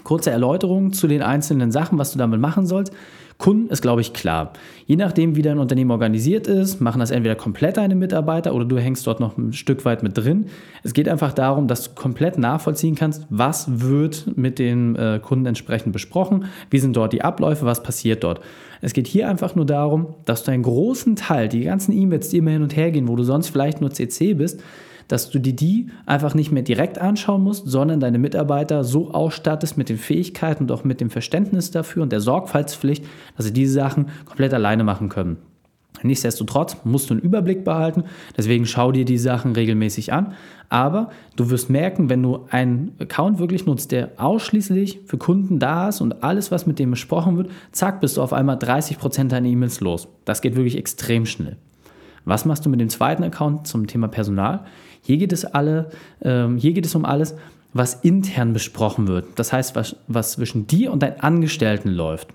Kurze 0.04 0.32
Erläuterung 0.32 0.92
zu 0.94 1.08
den 1.08 1.22
einzelnen 1.22 1.72
Sachen, 1.72 1.98
was 1.98 2.12
du 2.12 2.18
damit 2.18 2.40
machen 2.40 2.66
sollst. 2.66 2.94
Kunden 3.40 3.70
ist, 3.70 3.82
glaube 3.82 4.02
ich, 4.02 4.12
klar. 4.12 4.52
Je 4.86 4.98
nachdem, 4.98 5.38
wie 5.38 5.42
dein 5.42 5.60
Unternehmen 5.60 5.92
organisiert 5.92 6.46
ist, 6.48 6.82
machen 6.82 7.00
das 7.00 7.10
entweder 7.10 7.36
komplett 7.36 7.78
deine 7.78 7.96
Mitarbeiter 7.96 8.54
oder 8.54 8.66
du 8.66 8.78
hängst 8.78 9.08
dort 9.08 9.22
noch 9.22 9.38
ein 9.38 9.54
Stück 9.54 9.86
weit 9.86 10.04
mit 10.04 10.18
drin. 10.18 10.48
Es 10.84 10.94
geht 10.94 11.08
einfach 11.08 11.32
darum, 11.32 11.68
dass 11.68 11.86
du 11.86 11.96
komplett 11.96 12.38
nachvollziehen 12.38 12.96
kannst, 12.96 13.26
was 13.30 13.80
wird 13.80 14.36
mit 14.36 14.60
den 14.60 14.98
äh, 14.98 15.22
Kunden 15.24 15.46
entsprechend 15.46 15.94
besprochen, 15.94 16.46
wie 16.70 16.80
sind 16.80 16.98
dort 16.98 17.14
die 17.14 17.22
Abläufe, 17.22 17.66
was 17.66 17.82
passiert 17.82 18.26
dort. 18.26 18.42
Es 18.82 18.92
geht 18.92 19.08
hier 19.08 19.30
einfach 19.30 19.56
nur 19.56 19.66
darum, 19.66 20.16
dass 20.26 20.44
du 20.44 20.52
einen 20.52 20.64
großen 20.64 21.16
Teil, 21.16 21.48
die 21.48 21.62
ganzen 21.62 21.94
E-Mails, 21.94 22.28
die 22.28 22.40
immer 22.40 22.52
hin 22.52 22.62
und 22.62 22.76
her 22.76 22.92
gehen, 22.92 23.08
wo 23.08 23.16
du 23.16 23.24
sonst 23.24 23.48
vielleicht 23.48 23.80
nur 23.80 23.92
CC 23.92 24.34
bist, 24.34 24.62
dass 25.10 25.30
du 25.30 25.40
dir 25.40 25.54
die 25.54 25.88
einfach 26.06 26.34
nicht 26.34 26.52
mehr 26.52 26.64
direkt 26.64 27.00
anschauen 27.00 27.44
musst, 27.44 27.68
sondern 27.68 28.00
deine 28.00 28.20
Mitarbeiter 28.20 28.86
so 28.86 29.12
ausstattest 29.12 29.78
mit 29.78 29.90
den 29.90 29.98
Fähigkeiten 29.98 30.64
und 30.64 30.72
auch 30.72 30.86
mit 30.86 31.02
dem 31.02 31.10
Verständnis 31.10 31.72
dafür 31.72 32.04
und 32.04 32.14
der 32.14 32.22
Sorgfaltspflicht, 32.22 33.04
dass 33.36 33.46
sie 33.46 33.54
diese 33.54 33.74
Sachen 33.74 34.08
komplett 34.26 34.54
alleine 34.54 34.86
machen 34.86 35.10
können. 35.10 35.38
Nichtsdestotrotz 36.04 36.78
musst 36.84 37.10
du 37.10 37.16
einen 37.16 37.24
Überblick 37.24 37.66
behalten, 37.66 38.04
deswegen 38.38 38.66
schau 38.66 38.92
dir 38.92 39.04
die 39.04 39.18
Sachen 39.18 39.54
regelmäßig 39.54 40.14
an. 40.14 40.34
Aber 40.70 41.10
du 41.36 41.50
wirst 41.50 41.70
merken, 41.70 42.10
wenn 42.10 42.22
du 42.22 42.46
einen 42.52 42.92
Account 43.00 43.40
wirklich 43.40 43.66
nutzt, 43.66 43.92
der 43.92 44.12
ausschließlich 44.18 45.02
für 45.06 45.18
Kunden 45.18 45.60
da 45.60 45.90
ist 45.90 46.00
und 46.00 46.24
alles, 46.24 46.52
was 46.52 46.68
mit 46.68 46.80
dem 46.80 46.92
besprochen 46.92 47.38
wird, 47.38 47.50
zack, 47.72 48.02
bist 48.02 48.18
du 48.18 48.22
auf 48.22 48.34
einmal 48.34 48.58
30% 48.58 49.28
deiner 49.28 49.48
E-Mails 49.48 49.82
los. 49.82 50.08
Das 50.26 50.42
geht 50.42 50.56
wirklich 50.56 50.78
extrem 50.78 51.26
schnell. 51.26 51.58
Was 52.26 52.46
machst 52.46 52.66
du 52.66 52.70
mit 52.70 52.80
dem 52.80 52.90
zweiten 52.90 53.24
Account 53.24 53.66
zum 53.66 53.88
Thema 53.88 54.08
Personal? 54.08 54.66
Hier 55.10 55.18
geht 55.18 55.34
es, 55.34 55.44
alle, 55.44 55.90
ähm, 56.22 56.58
hier 56.58 56.72
geht 56.72 56.86
es 56.86 56.94
um 56.94 57.04
alles, 57.04 57.36
was 57.74 57.96
intern 57.96 58.54
besprochen 58.54 59.08
wird. 59.08 59.26
Das 59.38 59.52
heißt, 59.52 59.76
was, 59.76 59.96
was 60.08 60.34
zwischen 60.34 60.68
dir 60.68 60.94
und 60.94 61.02
deinen 61.02 61.20
Angestellten 61.20 61.90
läuft. 61.90 62.28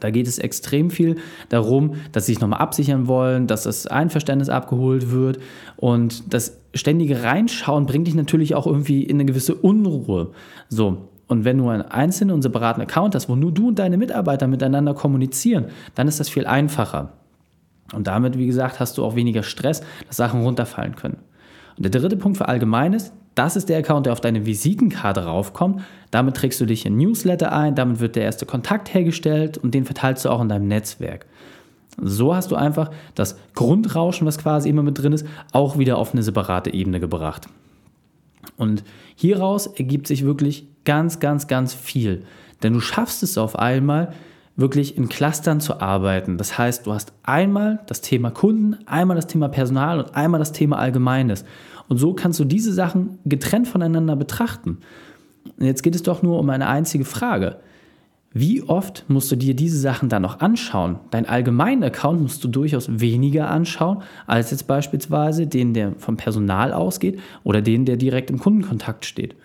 Da 0.00 0.10
geht 0.10 0.26
es 0.26 0.40
extrem 0.40 0.90
viel 0.90 1.18
darum, 1.48 1.94
dass 2.10 2.26
sie 2.26 2.32
sich 2.32 2.40
nochmal 2.40 2.58
absichern 2.58 3.06
wollen, 3.06 3.46
dass 3.46 3.62
das 3.62 3.86
Einverständnis 3.86 4.48
abgeholt 4.48 5.12
wird. 5.12 5.38
Und 5.76 6.34
das 6.34 6.58
ständige 6.74 7.22
Reinschauen 7.22 7.86
bringt 7.86 8.08
dich 8.08 8.16
natürlich 8.16 8.56
auch 8.56 8.66
irgendwie 8.66 9.04
in 9.04 9.18
eine 9.18 9.24
gewisse 9.24 9.54
Unruhe. 9.54 10.32
So, 10.68 11.08
Und 11.28 11.44
wenn 11.44 11.58
du 11.58 11.68
einen 11.68 11.82
einzelnen 11.82 12.34
und 12.34 12.42
separaten 12.42 12.82
Account 12.82 13.14
hast, 13.14 13.28
wo 13.28 13.36
nur 13.36 13.52
du 13.52 13.68
und 13.68 13.78
deine 13.78 13.96
Mitarbeiter 13.96 14.48
miteinander 14.48 14.94
kommunizieren, 14.94 15.66
dann 15.94 16.08
ist 16.08 16.18
das 16.18 16.28
viel 16.28 16.48
einfacher. 16.48 17.12
Und 17.92 18.08
damit, 18.08 18.36
wie 18.36 18.46
gesagt, 18.48 18.80
hast 18.80 18.98
du 18.98 19.04
auch 19.04 19.14
weniger 19.14 19.44
Stress, 19.44 19.82
dass 20.08 20.16
Sachen 20.16 20.42
runterfallen 20.42 20.96
können. 20.96 21.18
Und 21.76 21.84
der 21.84 22.00
dritte 22.00 22.16
Punkt 22.16 22.38
für 22.38 22.48
Allgemeines, 22.48 23.12
das 23.34 23.54
ist 23.54 23.68
der 23.68 23.78
Account, 23.78 24.06
der 24.06 24.14
auf 24.14 24.20
deine 24.20 24.46
Visitenkarte 24.46 25.24
raufkommt. 25.24 25.82
Damit 26.10 26.36
trägst 26.36 26.60
du 26.60 26.66
dich 26.66 26.86
in 26.86 26.96
Newsletter 26.96 27.52
ein, 27.52 27.74
damit 27.74 28.00
wird 28.00 28.16
der 28.16 28.24
erste 28.24 28.46
Kontakt 28.46 28.94
hergestellt 28.94 29.58
und 29.58 29.74
den 29.74 29.84
verteilst 29.84 30.24
du 30.24 30.30
auch 30.30 30.40
in 30.40 30.48
deinem 30.48 30.68
Netzwerk. 30.68 31.26
So 32.00 32.34
hast 32.34 32.50
du 32.50 32.56
einfach 32.56 32.90
das 33.14 33.38
Grundrauschen, 33.54 34.26
was 34.26 34.38
quasi 34.38 34.68
immer 34.68 34.82
mit 34.82 34.98
drin 34.98 35.12
ist, 35.12 35.26
auch 35.52 35.78
wieder 35.78 35.98
auf 35.98 36.12
eine 36.12 36.22
separate 36.22 36.72
Ebene 36.72 37.00
gebracht. 37.00 37.46
Und 38.56 38.84
hieraus 39.14 39.66
ergibt 39.66 40.06
sich 40.06 40.24
wirklich 40.24 40.66
ganz, 40.84 41.20
ganz, 41.20 41.46
ganz 41.46 41.74
viel. 41.74 42.24
Denn 42.62 42.72
du 42.72 42.80
schaffst 42.80 43.22
es 43.22 43.36
auf 43.36 43.58
einmal, 43.58 44.12
wirklich 44.56 44.96
in 44.96 45.08
Clustern 45.08 45.60
zu 45.60 45.80
arbeiten. 45.80 46.38
Das 46.38 46.58
heißt, 46.58 46.86
du 46.86 46.92
hast 46.92 47.12
einmal 47.22 47.80
das 47.86 48.00
Thema 48.00 48.30
Kunden, 48.30 48.78
einmal 48.86 49.16
das 49.16 49.26
Thema 49.26 49.48
Personal 49.48 50.00
und 50.00 50.16
einmal 50.16 50.38
das 50.38 50.52
Thema 50.52 50.78
Allgemeines. 50.78 51.44
Und 51.88 51.98
so 51.98 52.14
kannst 52.14 52.40
du 52.40 52.44
diese 52.44 52.72
Sachen 52.72 53.18
getrennt 53.24 53.68
voneinander 53.68 54.16
betrachten. 54.16 54.78
Und 55.58 55.66
jetzt 55.66 55.82
geht 55.82 55.94
es 55.94 56.02
doch 56.02 56.22
nur 56.22 56.38
um 56.38 56.50
eine 56.50 56.66
einzige 56.66 57.04
Frage. 57.04 57.56
Wie 58.38 58.62
oft 58.62 59.06
musst 59.08 59.32
du 59.32 59.36
dir 59.36 59.54
diese 59.54 59.78
Sachen 59.78 60.10
dann 60.10 60.20
noch 60.20 60.40
anschauen? 60.40 60.98
Dein 61.10 61.26
allgemeinen 61.26 61.82
Account 61.84 62.20
musst 62.20 62.44
du 62.44 62.48
durchaus 62.48 63.00
weniger 63.00 63.48
anschauen, 63.48 64.02
als 64.26 64.50
jetzt 64.50 64.66
beispielsweise 64.66 65.46
den, 65.46 65.72
der 65.72 65.92
vom 65.96 66.18
Personal 66.18 66.74
ausgeht 66.74 67.18
oder 67.44 67.62
den, 67.62 67.86
der 67.86 67.96
direkt 67.96 68.28
im 68.28 68.38
Kundenkontakt 68.38 69.06
steht. 69.06 69.36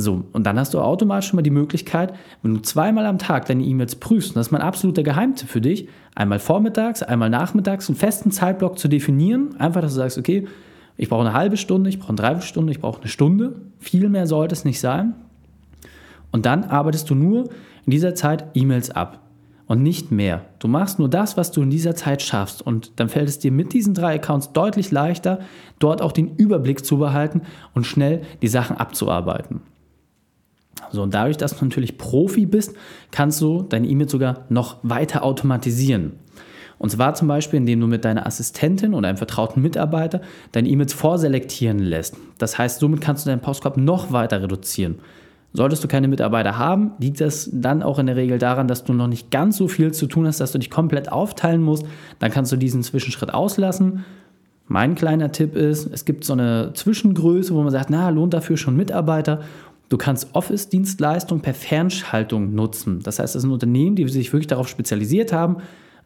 So, 0.00 0.22
und 0.32 0.44
dann 0.46 0.58
hast 0.58 0.74
du 0.74 0.80
automatisch 0.80 1.30
schon 1.30 1.36
mal 1.38 1.42
die 1.42 1.50
Möglichkeit, 1.50 2.14
wenn 2.42 2.54
du 2.54 2.62
zweimal 2.62 3.04
am 3.06 3.18
Tag 3.18 3.46
deine 3.46 3.64
E-Mails 3.64 3.96
prüfst, 3.96 4.30
und 4.30 4.36
das 4.36 4.46
ist 4.46 4.52
mein 4.52 4.62
absoluter 4.62 5.02
Geheimtipp 5.02 5.48
für 5.48 5.60
dich, 5.60 5.88
einmal 6.14 6.38
vormittags, 6.38 7.02
einmal 7.02 7.30
nachmittags, 7.30 7.88
einen 7.88 7.96
festen 7.96 8.30
Zeitblock 8.30 8.78
zu 8.78 8.86
definieren. 8.86 9.56
Einfach, 9.58 9.80
dass 9.80 9.94
du 9.94 9.98
sagst, 9.98 10.16
okay, 10.16 10.46
ich 10.96 11.08
brauche 11.08 11.22
eine 11.26 11.32
halbe 11.32 11.56
Stunde, 11.56 11.90
ich 11.90 11.98
brauche 11.98 12.10
eine 12.10 12.16
Dreiviertelstunde, 12.16 12.70
ich 12.70 12.80
brauche 12.80 13.00
eine 13.00 13.08
Stunde. 13.08 13.56
Viel 13.78 14.08
mehr 14.08 14.26
sollte 14.28 14.52
es 14.52 14.64
nicht 14.64 14.78
sein. 14.78 15.14
Und 16.30 16.46
dann 16.46 16.64
arbeitest 16.64 17.10
du 17.10 17.14
nur 17.16 17.48
in 17.84 17.90
dieser 17.90 18.14
Zeit 18.14 18.46
E-Mails 18.54 18.90
ab 18.90 19.20
und 19.66 19.82
nicht 19.82 20.12
mehr. 20.12 20.44
Du 20.60 20.68
machst 20.68 20.98
nur 20.98 21.08
das, 21.08 21.36
was 21.36 21.50
du 21.50 21.62
in 21.62 21.70
dieser 21.70 21.96
Zeit 21.96 22.22
schaffst 22.22 22.62
und 22.62 22.92
dann 23.00 23.08
fällt 23.08 23.28
es 23.28 23.38
dir 23.38 23.50
mit 23.50 23.72
diesen 23.72 23.94
drei 23.94 24.14
Accounts 24.14 24.52
deutlich 24.52 24.90
leichter, 24.90 25.40
dort 25.78 26.02
auch 26.02 26.12
den 26.12 26.36
Überblick 26.36 26.84
zu 26.84 26.98
behalten 26.98 27.42
und 27.74 27.86
schnell 27.86 28.22
die 28.42 28.48
Sachen 28.48 28.76
abzuarbeiten. 28.76 29.60
So, 30.90 31.02
und 31.02 31.14
dadurch, 31.14 31.36
dass 31.36 31.56
du 31.56 31.64
natürlich 31.64 31.98
Profi 31.98 32.46
bist, 32.46 32.74
kannst 33.10 33.40
du 33.40 33.62
deine 33.62 33.86
E-Mails 33.86 34.12
sogar 34.12 34.46
noch 34.48 34.76
weiter 34.82 35.22
automatisieren. 35.22 36.12
Und 36.78 36.90
zwar 36.90 37.14
zum 37.14 37.28
Beispiel, 37.28 37.58
indem 37.58 37.80
du 37.80 37.86
mit 37.86 38.04
deiner 38.04 38.26
Assistentin 38.26 38.94
oder 38.94 39.08
einem 39.08 39.18
vertrauten 39.18 39.62
Mitarbeiter 39.62 40.20
deine 40.52 40.68
E-Mails 40.68 40.92
vorselektieren 40.92 41.80
lässt. 41.80 42.16
Das 42.38 42.56
heißt, 42.56 42.80
somit 42.80 43.00
kannst 43.00 43.26
du 43.26 43.30
deinen 43.30 43.40
Postkorb 43.40 43.76
noch 43.76 44.12
weiter 44.12 44.42
reduzieren. 44.42 44.96
Solltest 45.54 45.82
du 45.82 45.88
keine 45.88 46.08
Mitarbeiter 46.08 46.58
haben, 46.58 46.92
liegt 46.98 47.20
das 47.20 47.48
dann 47.52 47.82
auch 47.82 47.98
in 47.98 48.06
der 48.06 48.16
Regel 48.16 48.38
daran, 48.38 48.68
dass 48.68 48.84
du 48.84 48.92
noch 48.92 49.06
nicht 49.08 49.30
ganz 49.30 49.56
so 49.56 49.66
viel 49.66 49.92
zu 49.92 50.06
tun 50.06 50.26
hast, 50.26 50.40
dass 50.40 50.52
du 50.52 50.58
dich 50.58 50.70
komplett 50.70 51.10
aufteilen 51.10 51.62
musst. 51.62 51.86
Dann 52.18 52.30
kannst 52.30 52.52
du 52.52 52.56
diesen 52.56 52.82
Zwischenschritt 52.82 53.32
auslassen. 53.32 54.04
Mein 54.66 54.94
kleiner 54.94 55.32
Tipp 55.32 55.56
ist, 55.56 55.90
es 55.90 56.04
gibt 56.04 56.24
so 56.24 56.34
eine 56.34 56.72
Zwischengröße, 56.74 57.54
wo 57.54 57.62
man 57.62 57.72
sagt, 57.72 57.88
na, 57.88 58.10
lohnt 58.10 58.34
dafür 58.34 58.58
schon 58.58 58.76
Mitarbeiter. 58.76 59.40
Du 59.88 59.96
kannst 59.96 60.34
Office-Dienstleistungen 60.34 61.42
per 61.42 61.54
Fernschaltung 61.54 62.54
nutzen. 62.54 63.00
Das 63.02 63.18
heißt, 63.18 63.34
das 63.34 63.42
sind 63.42 63.50
Unternehmen, 63.50 63.96
die 63.96 64.06
sich 64.08 64.32
wirklich 64.32 64.46
darauf 64.46 64.68
spezialisiert 64.68 65.32
haben, 65.32 65.58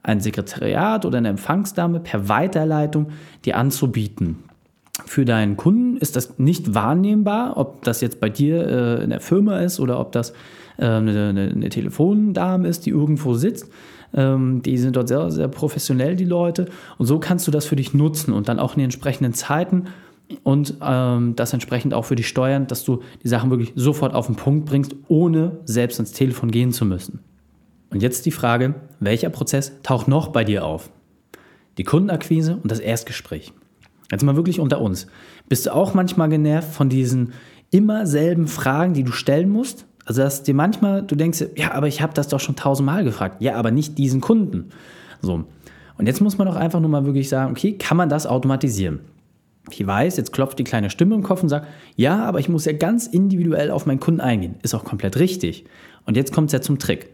ein 0.03 0.21
Sekretariat 0.21 1.05
oder 1.05 1.19
eine 1.19 1.29
Empfangsdame 1.29 2.01
per 2.01 2.29
Weiterleitung 2.29 3.09
dir 3.45 3.57
anzubieten. 3.57 4.45
Für 5.07 5.25
deinen 5.25 5.57
Kunden 5.57 5.97
ist 5.97 6.17
das 6.17 6.39
nicht 6.39 6.75
wahrnehmbar, 6.75 7.57
ob 7.57 7.83
das 7.83 8.01
jetzt 8.01 8.21
bei 8.21 8.29
dir 8.29 8.67
äh, 8.67 9.05
in 9.05 9.11
der 9.11 9.21
Firma 9.21 9.61
ist 9.61 9.81
oder 9.81 9.99
ob 9.99 10.13
das 10.13 10.31
äh, 10.77 10.85
eine, 10.85 11.29
eine, 11.29 11.51
eine, 11.51 11.69
Telefondame 11.71 12.69
ist, 12.69 12.85
die 12.85 12.91
irgendwo 12.91 13.35
sitzt. 13.35 13.71
Ähm, 14.15 14.61
die 14.63 14.77
sind 14.77 14.97
dort 14.97 15.09
sehr, 15.09 15.31
sehr 15.31 15.49
professionell, 15.49 16.15
die 16.15 16.27
Leute. 16.27 16.67
Und 16.99 17.07
so 17.07 17.19
kannst 17.19 17.47
du 17.47 17.51
das 17.51 17.65
für 17.65 17.77
dich 17.77 17.95
nutzen 17.95 18.33
und 18.33 18.49
dann 18.49 18.59
auch 18.59 18.75
in 18.75 18.81
den 18.81 18.85
entsprechenden 18.85 19.33
Zeiten 19.33 19.87
und 20.43 20.75
ähm, 20.83 21.35
das 21.37 21.53
entsprechend 21.53 21.95
auch 21.95 22.05
für 22.05 22.17
dich 22.17 22.29
steuern, 22.29 22.67
dass 22.67 22.85
du 22.85 23.03
die 23.23 23.29
Sachen 23.29 23.51
wirklich 23.51 23.73
sofort 23.75 24.15
auf 24.15 24.27
den 24.27 24.37
Punkt 24.37 24.67
bringst, 24.67 24.95
ohne 25.09 25.59
selbst 25.65 25.99
ans 25.99 26.13
Telefon 26.13 26.51
gehen 26.51 26.73
zu 26.73 26.85
müssen. 26.85 27.21
Und 27.91 28.03
jetzt 28.03 28.25
die 28.27 28.31
Frage, 28.31 28.75
welcher 29.01 29.29
Prozess 29.31 29.73
taucht 29.83 30.09
noch 30.09 30.29
bei 30.29 30.45
dir 30.45 30.65
auf? 30.65 30.91
Die 31.79 31.85
Kundenakquise 31.85 32.59
und 32.63 32.71
das 32.71 32.81
Erstgespräch. 32.81 33.53
Jetzt 34.11 34.25
mal 34.25 34.37
wirklich 34.37 34.61
unter 34.61 34.81
uns. 34.81 35.07
Bist 35.49 35.67
du 35.67 35.75
auch 35.75 35.95
manchmal 35.95 36.29
genervt 36.29 36.73
von 36.73 36.89
diesen 36.89 37.33
immer 37.71 38.07
selben 38.07 38.47
Fragen, 38.47 38.95
die 38.95 39.05
du 39.05 39.13
stellen 39.13 39.49
musst? 39.49 39.87
Also, 40.05 40.23
dass 40.23 40.43
dir 40.43 40.55
manchmal, 40.55 41.03
du 41.03 41.15
denkst, 41.15 41.45
ja, 41.57 41.73
aber 41.73 41.87
ich 41.87 42.03
habe 42.03 42.13
das 42.13 42.29
doch 42.29 42.41
schon 42.41 42.57
tausendmal 42.57 43.05
gefragt. 43.05 43.41
Ja, 43.41 43.57
aber 43.57 43.71
nicht 43.71 43.99
diesen 43.99 44.21
Kunden. 44.21 44.71
So. 45.21 45.45
Und 45.97 46.07
jetzt 46.07 46.21
muss 46.21 46.39
man 46.39 46.47
doch 46.47 46.57
einfach 46.57 46.81
nur 46.81 46.91
mal 46.91 47.05
wirklich 47.05 47.29
sagen, 47.29 47.53
okay, 47.53 47.75
kann 47.79 47.97
man 47.97 48.09
das 48.09 48.27
automatisieren? 48.27 49.01
Ich 49.71 49.87
weiß, 49.87 50.17
jetzt 50.17 50.33
klopft 50.33 50.59
die 50.59 50.65
kleine 50.65 50.91
Stimme 50.91 51.15
im 51.15 51.23
Kopf 51.23 51.43
und 51.43 51.49
sagt, 51.49 51.69
ja, 51.95 52.25
aber 52.25 52.41
ich 52.41 52.49
muss 52.49 52.65
ja 52.65 52.73
ganz 52.73 53.07
individuell 53.07 53.71
auf 53.71 53.87
meinen 53.87 54.01
Kunden 54.01 54.21
eingehen. 54.21 54.57
Ist 54.63 54.75
auch 54.75 54.85
komplett 54.85 55.19
richtig. 55.19 55.65
Und 56.05 56.17
jetzt 56.17 56.33
kommt 56.33 56.49
es 56.49 56.53
ja 56.53 56.61
zum 56.61 56.79
Trick. 56.79 57.11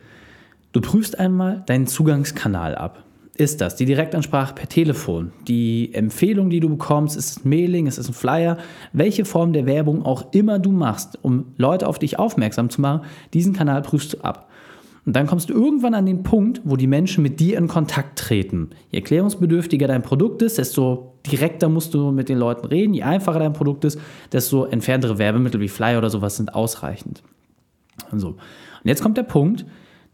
Du 0.73 0.81
prüfst 0.81 1.19
einmal 1.19 1.63
deinen 1.67 1.87
Zugangskanal 1.87 2.75
ab. 2.75 3.05
Ist 3.39 3.61
das 3.61 3.77
die 3.77 3.85
Direktansprache 3.85 4.53
per 4.55 4.69
Telefon? 4.69 5.31
Die 5.47 5.95
Empfehlung, 5.95 6.51
die 6.51 6.59
du 6.59 6.69
bekommst, 6.69 7.17
ist 7.17 7.31
es 7.31 7.45
ein 7.45 7.49
Mailing, 7.49 7.87
ist 7.87 7.97
es 7.97 8.09
ein 8.09 8.15
Flyer? 8.15 8.59
Welche 8.93 9.25
Form 9.25 9.53
der 9.53 9.65
Werbung 9.65 10.05
auch 10.05 10.33
immer 10.33 10.59
du 10.59 10.73
machst, 10.73 11.19
um 11.23 11.53
Leute 11.57 11.87
auf 11.87 12.01
dich 12.01 12.19
aufmerksam 12.19 12.69
zu 12.69 12.81
machen, 12.81 13.03
diesen 13.35 13.53
Kanal 13.53 13.83
prüfst 13.83 14.15
du 14.15 14.21
ab. 14.23 14.49
Und 15.09 15.17
dann 15.17 15.27
kommst 15.27 15.49
du 15.49 15.55
irgendwann 15.55 15.95
an 15.95 16.05
den 16.05 16.23
Punkt, 16.23 16.61
wo 16.65 16.77
die 16.77 16.87
Menschen 16.87 17.23
mit 17.23 17.41
dir 17.41 17.57
in 17.57 17.67
Kontakt 17.67 18.19
treten. 18.19 18.69
Je 18.91 18.99
erklärungsbedürftiger 18.99 19.89
dein 19.89 20.03
Produkt 20.03 20.43
ist, 20.43 20.59
desto 20.59 21.15
direkter 21.25 21.71
musst 21.71 21.95
du 21.95 22.11
mit 22.11 22.29
den 22.29 22.37
Leuten 22.37 22.67
reden. 22.67 22.93
Je 22.93 23.05
einfacher 23.05 23.39
dein 23.39 23.55
Produkt 23.55 23.87
ist, 23.87 23.99
desto 24.33 24.67
entferntere 24.67 25.17
Werbemittel 25.17 25.63
wie 25.63 25.69
Flyer 25.69 25.97
oder 25.97 26.11
sowas 26.11 26.37
sind 26.37 26.55
ausreichend. 26.55 27.23
So. 28.15 28.29
Und 28.29 28.39
jetzt 28.85 29.01
kommt 29.03 29.17
der 29.17 29.23
Punkt, 29.23 29.65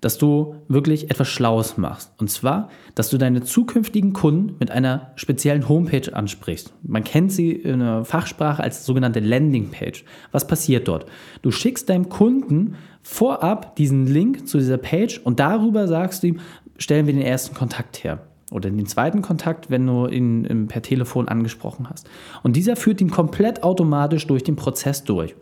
dass 0.01 0.17
du 0.17 0.57
wirklich 0.69 1.11
etwas 1.11 1.27
Schlaues 1.27 1.77
machst. 1.77 2.13
Und 2.19 2.31
zwar, 2.31 2.69
dass 2.95 3.11
du 3.11 3.19
deine 3.19 3.43
zukünftigen 3.43 4.13
Kunden 4.13 4.55
mit 4.61 4.71
einer 4.71 5.11
speziellen 5.17 5.69
Homepage 5.69 6.15
ansprichst. 6.15 6.73
Man 6.85 7.03
kennt 7.03 7.33
sie 7.33 7.51
in 7.51 7.81
der 7.81 8.05
Fachsprache 8.05 8.63
als 8.63 8.87
sogenannte 8.87 9.19
Landingpage. 9.19 10.05
Was 10.31 10.47
passiert 10.47 10.87
dort? 10.87 11.07
Du 11.43 11.51
schickst 11.51 11.89
deinem 11.89 12.11
Kunden 12.11 12.77
vorab 13.05 13.77
diesen 13.77 14.07
Link 14.07 14.49
zu 14.49 14.59
dieser 14.59 14.79
Page 14.79 15.21
und 15.23 15.39
darüber 15.39 15.87
sagst 15.87 16.23
du 16.23 16.29
ihm, 16.29 16.41
stellen 16.79 17.07
wir 17.07 17.13
den 17.13 17.23
ersten 17.23 17.55
Kontakt 17.55 18.03
her. 18.03 18.19
Oder 18.51 18.71
den 18.71 18.87
zweiten 18.87 19.23
Kontakt, 19.23 19.71
wenn 19.71 19.87
du 19.87 20.07
ihn 20.07 20.67
per 20.69 20.83
Telefon 20.83 21.29
angesprochen 21.29 21.89
hast. 21.89 22.09
Und 22.43 22.57
dieser 22.57 22.77
führt 22.77 23.01
ihn 23.01 23.11
komplett 23.11 23.63
automatisch 23.63 24.27
durch 24.27 24.43
den 24.43 24.57
Prozess 24.57 25.05
durch. 25.05 25.35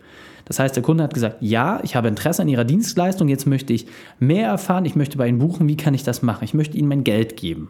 Das 0.45 0.59
heißt, 0.59 0.75
der 0.75 0.83
Kunde 0.83 1.03
hat 1.03 1.13
gesagt, 1.13 1.37
ja, 1.39 1.79
ich 1.83 1.95
habe 1.95 2.07
Interesse 2.07 2.41
an 2.41 2.49
Ihrer 2.49 2.65
Dienstleistung, 2.65 3.29
jetzt 3.29 3.45
möchte 3.45 3.71
ich 3.71 3.87
mehr 4.19 4.47
erfahren, 4.47 4.85
ich 4.85 4.95
möchte 4.95 5.17
bei 5.17 5.27
Ihnen 5.27 5.39
buchen, 5.39 5.67
wie 5.67 5.77
kann 5.77 5.93
ich 5.93 6.03
das 6.03 6.21
machen? 6.21 6.43
Ich 6.43 6.53
möchte 6.53 6.77
Ihnen 6.77 6.89
mein 6.89 7.03
Geld 7.03 7.37
geben. 7.37 7.69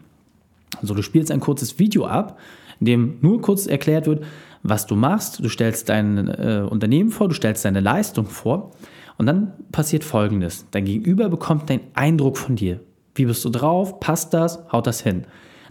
Also 0.81 0.93
du 0.93 1.03
spielst 1.03 1.29
ein 1.31 1.39
kurzes 1.39 1.77
Video 1.77 2.05
ab, 2.05 2.39
in 2.79 2.85
dem 2.85 3.17
nur 3.21 3.41
kurz 3.41 3.67
erklärt 3.67 4.07
wird, 4.07 4.23
was 4.63 4.87
du 4.87 4.95
machst. 4.95 5.39
Du 5.43 5.49
stellst 5.49 5.89
dein 5.89 6.29
äh, 6.29 6.65
Unternehmen 6.67 7.11
vor, 7.11 7.27
du 7.27 7.35
stellst 7.35 7.65
deine 7.65 7.79
Leistung 7.79 8.25
vor 8.25 8.71
und 9.17 9.25
dann 9.25 9.53
passiert 9.71 10.03
Folgendes. 10.03 10.65
Dein 10.71 10.85
Gegenüber 10.85 11.29
bekommt 11.29 11.69
einen 11.69 11.81
Eindruck 11.93 12.37
von 12.37 12.55
dir. 12.55 12.79
Wie 13.15 13.25
bist 13.25 13.45
du 13.45 13.49
drauf? 13.49 13.99
Passt 13.99 14.33
das? 14.33 14.63
Haut 14.71 14.87
das 14.87 15.01
hin? 15.01 15.25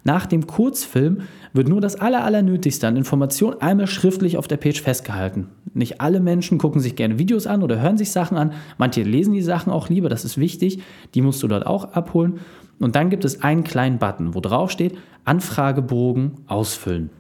Nach 0.04 0.26
dem 0.26 0.46
Kurzfilm 0.46 1.22
wird 1.52 1.68
nur 1.68 1.80
das 1.80 1.96
aller, 1.96 2.24
Allernötigste 2.24 2.88
an 2.88 2.96
Informationen 2.96 3.60
einmal 3.60 3.86
schriftlich 3.86 4.36
auf 4.36 4.48
der 4.48 4.56
Page 4.56 4.80
festgehalten. 4.80 5.48
Nicht 5.74 6.00
alle 6.00 6.18
Menschen 6.18 6.58
gucken 6.58 6.80
sich 6.80 6.96
gerne 6.96 7.18
Videos 7.18 7.46
an 7.46 7.62
oder 7.62 7.80
hören 7.80 7.98
sich 7.98 8.10
Sachen 8.10 8.36
an. 8.36 8.52
Manche 8.78 9.02
lesen 9.02 9.32
die 9.32 9.42
Sachen 9.42 9.72
auch 9.72 9.88
lieber, 9.88 10.08
das 10.08 10.24
ist 10.24 10.38
wichtig. 10.38 10.82
Die 11.14 11.22
musst 11.22 11.42
du 11.42 11.48
dort 11.48 11.66
auch 11.66 11.92
abholen. 11.92 12.40
Und 12.80 12.96
dann 12.96 13.10
gibt 13.10 13.24
es 13.24 13.42
einen 13.42 13.62
kleinen 13.62 13.98
Button, 13.98 14.34
wo 14.34 14.40
drauf 14.40 14.72
steht, 14.72 14.98
Anfragebogen 15.24 16.32
ausfüllen. 16.48 17.10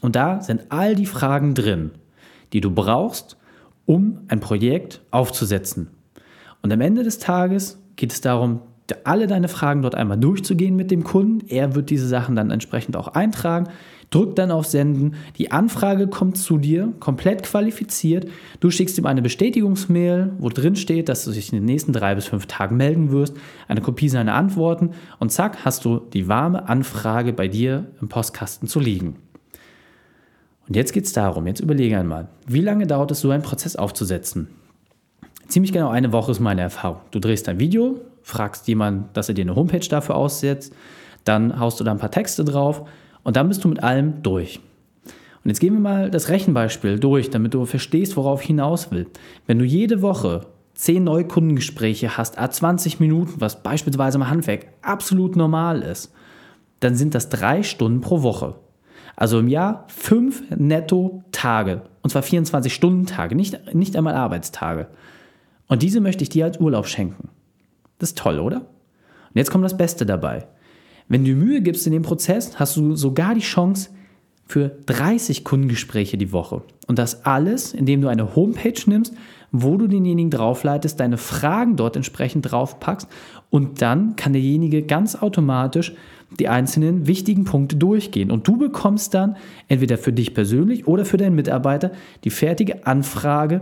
Und 0.00 0.14
da 0.14 0.40
sind 0.40 0.66
all 0.68 0.94
die 0.94 1.06
Fragen 1.06 1.54
drin, 1.54 1.90
die 2.52 2.60
du 2.60 2.70
brauchst, 2.70 3.36
um 3.86 4.20
ein 4.28 4.40
Projekt 4.40 5.00
aufzusetzen. 5.10 5.88
Und 6.62 6.72
am 6.72 6.80
Ende 6.80 7.02
des 7.02 7.18
Tages 7.18 7.80
geht 7.96 8.12
es 8.12 8.20
darum, 8.20 8.60
alle 9.04 9.26
deine 9.26 9.48
Fragen 9.48 9.82
dort 9.82 9.94
einmal 9.94 10.18
durchzugehen 10.18 10.76
mit 10.76 10.90
dem 10.90 11.02
Kunden. 11.04 11.46
Er 11.48 11.74
wird 11.74 11.90
diese 11.90 12.06
Sachen 12.06 12.36
dann 12.36 12.50
entsprechend 12.50 12.96
auch 12.96 13.08
eintragen, 13.08 13.68
drückt 14.10 14.38
dann 14.38 14.52
auf 14.52 14.66
Senden, 14.66 15.14
die 15.38 15.50
Anfrage 15.50 16.06
kommt 16.06 16.36
zu 16.36 16.58
dir, 16.58 16.92
komplett 17.00 17.42
qualifiziert, 17.42 18.28
du 18.60 18.70
schickst 18.70 18.96
ihm 18.98 19.06
eine 19.06 19.22
Bestätigungsmail, 19.22 20.34
wo 20.38 20.48
drin 20.48 20.76
steht, 20.76 21.08
dass 21.08 21.24
du 21.24 21.32
dich 21.32 21.52
in 21.52 21.58
den 21.58 21.64
nächsten 21.64 21.92
drei 21.92 22.14
bis 22.14 22.26
fünf 22.26 22.46
Tagen 22.46 22.76
melden 22.76 23.10
wirst, 23.10 23.36
eine 23.66 23.80
Kopie 23.80 24.08
seiner 24.08 24.34
Antworten 24.34 24.90
und 25.18 25.32
zack, 25.32 25.64
hast 25.64 25.84
du 25.84 25.98
die 25.98 26.28
warme 26.28 26.68
Anfrage 26.68 27.32
bei 27.32 27.48
dir 27.48 27.86
im 28.00 28.08
Postkasten 28.08 28.68
zu 28.68 28.78
liegen. 28.78 29.16
Und 30.68 30.74
jetzt 30.74 30.92
geht 30.92 31.04
es 31.04 31.12
darum, 31.12 31.46
jetzt 31.46 31.60
überlege 31.60 31.98
einmal, 31.98 32.28
wie 32.46 32.60
lange 32.60 32.86
dauert 32.86 33.10
es, 33.10 33.20
so 33.20 33.30
einen 33.30 33.42
Prozess 33.42 33.76
aufzusetzen? 33.76 34.48
Ziemlich 35.48 35.72
genau 35.72 35.88
eine 35.90 36.12
Woche 36.12 36.32
ist 36.32 36.40
meine 36.40 36.62
Erfahrung. 36.62 37.00
Du 37.12 37.20
drehst 37.20 37.48
ein 37.48 37.60
Video, 37.60 38.00
fragst 38.22 38.66
jemanden, 38.66 39.08
dass 39.12 39.28
er 39.28 39.34
dir 39.34 39.42
eine 39.42 39.54
Homepage 39.54 39.86
dafür 39.88 40.16
aussetzt, 40.16 40.74
dann 41.24 41.60
haust 41.60 41.78
du 41.78 41.84
da 41.84 41.92
ein 41.92 41.98
paar 41.98 42.10
Texte 42.10 42.44
drauf 42.44 42.82
und 43.22 43.36
dann 43.36 43.48
bist 43.48 43.62
du 43.62 43.68
mit 43.68 43.82
allem 43.82 44.22
durch. 44.22 44.60
Und 45.44 45.50
jetzt 45.50 45.60
gehen 45.60 45.74
wir 45.74 45.80
mal 45.80 46.10
das 46.10 46.28
Rechenbeispiel 46.28 46.98
durch, 46.98 47.30
damit 47.30 47.54
du 47.54 47.64
verstehst, 47.66 48.16
worauf 48.16 48.40
ich 48.40 48.48
hinaus 48.48 48.90
will. 48.90 49.06
Wenn 49.46 49.60
du 49.60 49.64
jede 49.64 50.02
Woche 50.02 50.46
10 50.74 51.04
Neukundengespräche 51.04 52.16
hast, 52.16 52.38
a 52.38 52.50
20 52.50 52.98
Minuten, 52.98 53.34
was 53.40 53.62
beispielsweise 53.62 54.18
im 54.18 54.28
Handwerk 54.28 54.66
absolut 54.82 55.36
normal 55.36 55.82
ist, 55.82 56.12
dann 56.80 56.96
sind 56.96 57.14
das 57.14 57.28
drei 57.28 57.62
Stunden 57.62 58.00
pro 58.00 58.22
Woche. 58.22 58.56
Also 59.16 59.38
im 59.38 59.48
Jahr 59.48 59.84
fünf 59.88 60.42
Netto-Tage. 60.50 61.82
Und 62.02 62.10
zwar 62.10 62.22
24-Stunden-Tage, 62.22 63.34
nicht, 63.34 63.74
nicht 63.74 63.96
einmal 63.96 64.14
Arbeitstage. 64.14 64.88
Und 65.66 65.82
diese 65.82 66.00
möchte 66.00 66.22
ich 66.22 66.28
dir 66.28 66.44
als 66.44 66.60
Urlaub 66.60 66.86
schenken. 66.86 67.30
Das 67.98 68.10
ist 68.10 68.18
toll, 68.18 68.38
oder? 68.38 68.58
Und 68.58 69.34
jetzt 69.34 69.50
kommt 69.50 69.64
das 69.64 69.76
Beste 69.76 70.06
dabei. 70.06 70.46
Wenn 71.08 71.24
du 71.24 71.32
Mühe 71.32 71.62
gibst 71.62 71.86
in 71.86 71.92
dem 71.92 72.02
Prozess, 72.02 72.58
hast 72.58 72.76
du 72.76 72.94
sogar 72.94 73.34
die 73.34 73.40
Chance 73.40 73.90
für 74.46 74.76
30 74.86 75.44
Kundengespräche 75.44 76.18
die 76.18 76.32
Woche. 76.32 76.62
Und 76.86 76.98
das 76.98 77.24
alles, 77.24 77.74
indem 77.74 78.00
du 78.00 78.08
eine 78.08 78.36
Homepage 78.36 78.80
nimmst, 78.86 79.14
wo 79.50 79.76
du 79.76 79.86
denjenigen 79.88 80.30
draufleitest, 80.30 81.00
deine 81.00 81.16
Fragen 81.16 81.76
dort 81.76 81.96
entsprechend 81.96 82.50
draufpackst 82.50 83.08
und 83.50 83.82
dann 83.82 84.16
kann 84.16 84.32
derjenige 84.32 84.82
ganz 84.82 85.16
automatisch 85.16 85.94
die 86.38 86.48
einzelnen 86.48 87.06
wichtigen 87.06 87.44
Punkte 87.44 87.76
durchgehen. 87.76 88.30
Und 88.30 88.46
du 88.48 88.56
bekommst 88.56 89.14
dann 89.14 89.36
entweder 89.68 89.98
für 89.98 90.12
dich 90.12 90.34
persönlich 90.34 90.86
oder 90.86 91.04
für 91.04 91.16
deinen 91.16 91.34
Mitarbeiter 91.34 91.92
die 92.24 92.30
fertige 92.30 92.86
Anfrage 92.86 93.60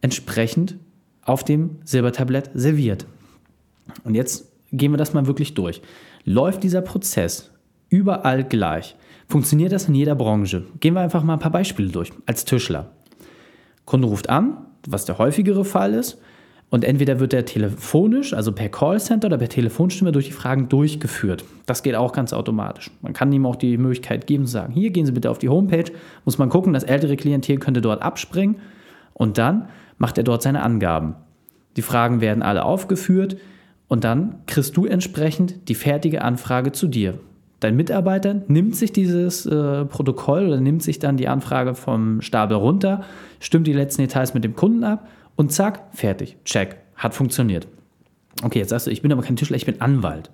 entsprechend 0.00 0.76
auf 1.22 1.44
dem 1.44 1.78
Silbertablett 1.84 2.50
serviert. 2.54 3.06
Und 4.04 4.14
jetzt 4.14 4.50
gehen 4.72 4.92
wir 4.92 4.98
das 4.98 5.14
mal 5.14 5.26
wirklich 5.26 5.54
durch. 5.54 5.82
Läuft 6.24 6.62
dieser 6.62 6.82
Prozess 6.82 7.50
überall 7.88 8.44
gleich? 8.44 8.96
Funktioniert 9.28 9.72
das 9.72 9.88
in 9.88 9.94
jeder 9.94 10.14
Branche? 10.14 10.66
Gehen 10.80 10.94
wir 10.94 11.00
einfach 11.00 11.22
mal 11.22 11.34
ein 11.34 11.38
paar 11.38 11.52
Beispiele 11.52 11.90
durch. 11.90 12.12
Als 12.26 12.44
Tischler. 12.44 12.92
Kunde 13.84 14.08
ruft 14.08 14.28
an, 14.28 14.58
was 14.86 15.04
der 15.04 15.18
häufigere 15.18 15.64
Fall 15.64 15.94
ist, 15.94 16.18
und 16.70 16.84
entweder 16.84 17.18
wird 17.18 17.32
er 17.32 17.44
telefonisch, 17.44 18.34
also 18.34 18.52
per 18.52 18.68
Callcenter 18.68 19.28
oder 19.28 19.38
per 19.38 19.48
Telefonstimme 19.48 20.12
durch 20.12 20.26
die 20.26 20.32
Fragen 20.32 20.68
durchgeführt. 20.68 21.44
Das 21.66 21.82
geht 21.82 21.94
auch 21.94 22.12
ganz 22.12 22.32
automatisch. 22.32 22.90
Man 23.00 23.14
kann 23.14 23.32
ihm 23.32 23.46
auch 23.46 23.56
die 23.56 23.78
Möglichkeit 23.78 24.26
geben 24.26 24.44
zu 24.46 24.52
sagen, 24.52 24.72
hier 24.72 24.90
gehen 24.90 25.06
Sie 25.06 25.12
bitte 25.12 25.30
auf 25.30 25.38
die 25.38 25.48
Homepage, 25.48 25.90
muss 26.24 26.38
man 26.38 26.50
gucken, 26.50 26.74
das 26.74 26.84
ältere 26.84 27.16
Klientel 27.16 27.58
könnte 27.58 27.80
dort 27.80 28.02
abspringen 28.02 28.56
und 29.14 29.38
dann 29.38 29.68
macht 29.96 30.18
er 30.18 30.24
dort 30.24 30.42
seine 30.42 30.62
Angaben. 30.62 31.14
Die 31.76 31.82
Fragen 31.82 32.20
werden 32.20 32.42
alle 32.42 32.64
aufgeführt 32.64 33.38
und 33.88 34.04
dann 34.04 34.36
kriegst 34.46 34.76
du 34.76 34.84
entsprechend 34.84 35.68
die 35.68 35.74
fertige 35.74 36.22
Anfrage 36.22 36.72
zu 36.72 36.86
dir. 36.86 37.18
Dein 37.60 37.76
Mitarbeiter 37.76 38.42
nimmt 38.46 38.76
sich 38.76 38.92
dieses 38.92 39.46
äh, 39.46 39.84
Protokoll 39.86 40.46
oder 40.46 40.60
nimmt 40.60 40.82
sich 40.82 41.00
dann 41.00 41.16
die 41.16 41.26
Anfrage 41.28 41.74
vom 41.74 42.20
Stapel 42.20 42.56
runter, 42.56 43.02
stimmt 43.40 43.66
die 43.66 43.72
letzten 43.72 44.02
Details 44.02 44.34
mit 44.34 44.44
dem 44.44 44.54
Kunden 44.54 44.84
ab 44.84 45.08
und 45.38 45.52
zack, 45.52 45.84
fertig, 45.92 46.36
check, 46.44 46.78
hat 46.96 47.14
funktioniert. 47.14 47.68
Okay, 48.42 48.58
jetzt 48.58 48.70
sagst 48.70 48.88
du, 48.88 48.90
ich 48.90 49.02
bin 49.02 49.12
aber 49.12 49.22
kein 49.22 49.36
Tischler, 49.36 49.56
ich 49.56 49.66
bin 49.66 49.80
Anwalt. 49.80 50.32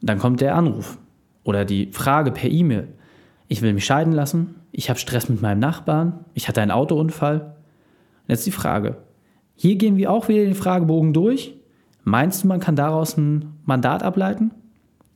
Und 0.00 0.08
dann 0.08 0.18
kommt 0.18 0.40
der 0.40 0.56
Anruf 0.56 0.98
oder 1.44 1.66
die 1.66 1.92
Frage 1.92 2.32
per 2.32 2.50
E-Mail. 2.50 2.88
Ich 3.48 3.60
will 3.60 3.74
mich 3.74 3.84
scheiden 3.84 4.14
lassen, 4.14 4.54
ich 4.72 4.88
habe 4.88 4.98
Stress 4.98 5.28
mit 5.28 5.42
meinem 5.42 5.58
Nachbarn, 5.58 6.24
ich 6.32 6.48
hatte 6.48 6.62
einen 6.62 6.70
Autounfall. 6.70 7.40
Und 7.40 8.28
jetzt 8.28 8.46
die 8.46 8.52
Frage. 8.52 8.96
Hier 9.54 9.76
gehen 9.76 9.98
wir 9.98 10.10
auch 10.10 10.28
wieder 10.28 10.44
den 10.44 10.54
Fragebogen 10.54 11.12
durch. 11.12 11.54
Meinst 12.02 12.42
du, 12.42 12.48
man 12.48 12.58
kann 12.58 12.74
daraus 12.74 13.18
ein 13.18 13.58
Mandat 13.66 14.02
ableiten? 14.02 14.50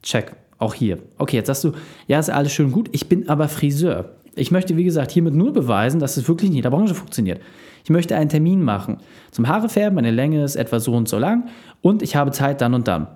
Check. 0.02 0.36
Auch 0.58 0.74
hier. 0.74 0.98
Okay, 1.16 1.36
jetzt 1.36 1.46
sagst 1.46 1.64
du, 1.64 1.72
ja, 2.06 2.18
ist 2.18 2.28
alles 2.28 2.52
schön 2.52 2.70
gut, 2.70 2.90
ich 2.92 3.08
bin 3.08 3.30
aber 3.30 3.48
Friseur. 3.48 4.16
Ich 4.36 4.50
möchte, 4.50 4.76
wie 4.76 4.84
gesagt, 4.84 5.10
hiermit 5.10 5.34
nur 5.34 5.52
beweisen, 5.52 5.98
dass 5.98 6.16
es 6.16 6.28
wirklich 6.28 6.50
in 6.50 6.56
jeder 6.56 6.70
Branche 6.70 6.94
funktioniert. 6.94 7.40
Ich 7.84 7.90
möchte 7.90 8.16
einen 8.16 8.28
Termin 8.28 8.62
machen. 8.62 8.98
Zum 9.30 9.48
Haare 9.48 9.68
färben, 9.68 9.96
meine 9.96 10.10
Länge 10.10 10.44
ist 10.44 10.56
etwa 10.56 10.78
so 10.78 10.92
und 10.92 11.08
so 11.08 11.18
lang 11.18 11.48
und 11.80 12.02
ich 12.02 12.16
habe 12.16 12.30
Zeit 12.30 12.60
dann 12.60 12.74
und 12.74 12.86
dann. 12.86 13.08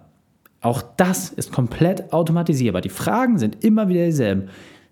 Auch 0.63 0.83
das 0.97 1.31
ist 1.31 1.53
komplett 1.53 2.13
automatisierbar. 2.13 2.81
Die 2.81 2.89
Fragen 2.89 3.39
sind 3.39 3.65
immer 3.65 3.89
wieder 3.89 4.07
dieselben. 4.07 4.49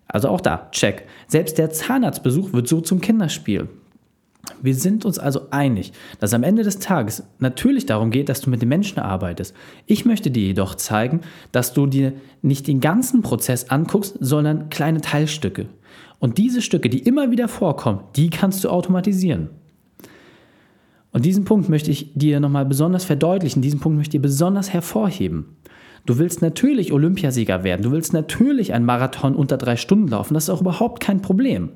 Also 0.06 0.28
auch 0.28 0.40
da, 0.40 0.68
check. 0.70 1.04
Selbst 1.26 1.58
der 1.58 1.70
Zahnarztbesuch 1.70 2.52
wird 2.52 2.68
so 2.68 2.80
zum 2.80 3.00
Kinderspiel. 3.00 3.68
Wir 4.62 4.74
sind 4.74 5.04
uns 5.04 5.18
also 5.18 5.48
einig, 5.50 5.92
dass 6.20 6.32
am 6.32 6.42
Ende 6.42 6.62
des 6.62 6.78
Tages 6.78 7.22
natürlich 7.38 7.86
darum 7.86 8.10
geht, 8.10 8.28
dass 8.28 8.40
du 8.40 8.50
mit 8.50 8.62
den 8.62 8.68
Menschen 8.68 8.98
arbeitest. 8.98 9.54
Ich 9.86 10.04
möchte 10.04 10.30
dir 10.30 10.46
jedoch 10.46 10.74
zeigen, 10.74 11.20
dass 11.52 11.72
du 11.72 11.86
dir 11.86 12.14
nicht 12.40 12.66
den 12.66 12.80
ganzen 12.80 13.22
Prozess 13.22 13.68
anguckst, 13.70 14.16
sondern 14.20 14.70
kleine 14.70 15.00
Teilstücke. 15.00 15.66
Und 16.18 16.38
diese 16.38 16.62
Stücke, 16.62 16.88
die 16.88 17.00
immer 17.00 17.30
wieder 17.30 17.48
vorkommen, 17.48 18.00
die 18.16 18.30
kannst 18.30 18.64
du 18.64 18.68
automatisieren. 18.68 19.50
Und 21.12 21.24
diesen 21.24 21.44
Punkt 21.44 21.68
möchte 21.68 21.90
ich 21.90 22.12
dir 22.14 22.40
nochmal 22.40 22.66
besonders 22.66 23.04
verdeutlichen, 23.04 23.62
diesen 23.62 23.80
Punkt 23.80 23.96
möchte 23.96 24.16
ich 24.16 24.20
dir 24.20 24.26
besonders 24.26 24.72
hervorheben. 24.72 25.56
Du 26.06 26.18
willst 26.18 26.42
natürlich 26.42 26.92
Olympiasieger 26.92 27.64
werden, 27.64 27.82
du 27.82 27.90
willst 27.90 28.12
natürlich 28.12 28.72
einen 28.72 28.84
Marathon 28.84 29.34
unter 29.34 29.56
drei 29.56 29.76
Stunden 29.76 30.08
laufen, 30.08 30.34
das 30.34 30.44
ist 30.44 30.50
auch 30.50 30.60
überhaupt 30.60 31.00
kein 31.00 31.22
Problem. 31.22 31.70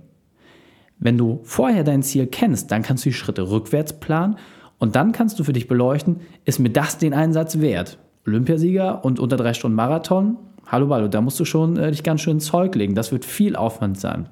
Wenn 0.98 1.18
du 1.18 1.40
vorher 1.42 1.82
dein 1.84 2.02
Ziel 2.02 2.26
kennst, 2.26 2.70
dann 2.70 2.82
kannst 2.82 3.04
du 3.04 3.08
die 3.08 3.14
Schritte 3.14 3.50
rückwärts 3.50 3.98
planen 3.98 4.36
und 4.78 4.96
dann 4.96 5.12
kannst 5.12 5.38
du 5.38 5.44
für 5.44 5.52
dich 5.52 5.66
beleuchten, 5.68 6.20
ist 6.44 6.60
mir 6.60 6.70
das 6.70 6.98
den 6.98 7.14
Einsatz 7.14 7.60
wert? 7.60 7.98
Olympiasieger 8.26 9.04
und 9.04 9.18
unter 9.18 9.36
drei 9.36 9.52
Stunden 9.52 9.76
Marathon? 9.76 10.36
Hallo, 10.66 10.88
hallo, 10.92 11.08
da 11.08 11.20
musst 11.20 11.38
du 11.38 11.44
schon 11.44 11.76
äh, 11.76 11.90
dich 11.90 12.02
ganz 12.02 12.20
schön 12.20 12.40
Zeug 12.40 12.74
legen. 12.74 12.94
Das 12.94 13.12
wird 13.12 13.24
viel 13.24 13.56
Aufwand 13.56 13.98
sein. 13.98 14.28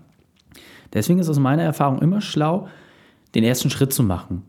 Deswegen 0.92 1.18
ist 1.18 1.28
aus 1.28 1.38
meiner 1.38 1.62
Erfahrung 1.62 2.00
immer 2.00 2.20
schlau, 2.20 2.68
den 3.34 3.44
ersten 3.44 3.70
Schritt 3.70 3.92
zu 3.92 4.02
machen. 4.02 4.42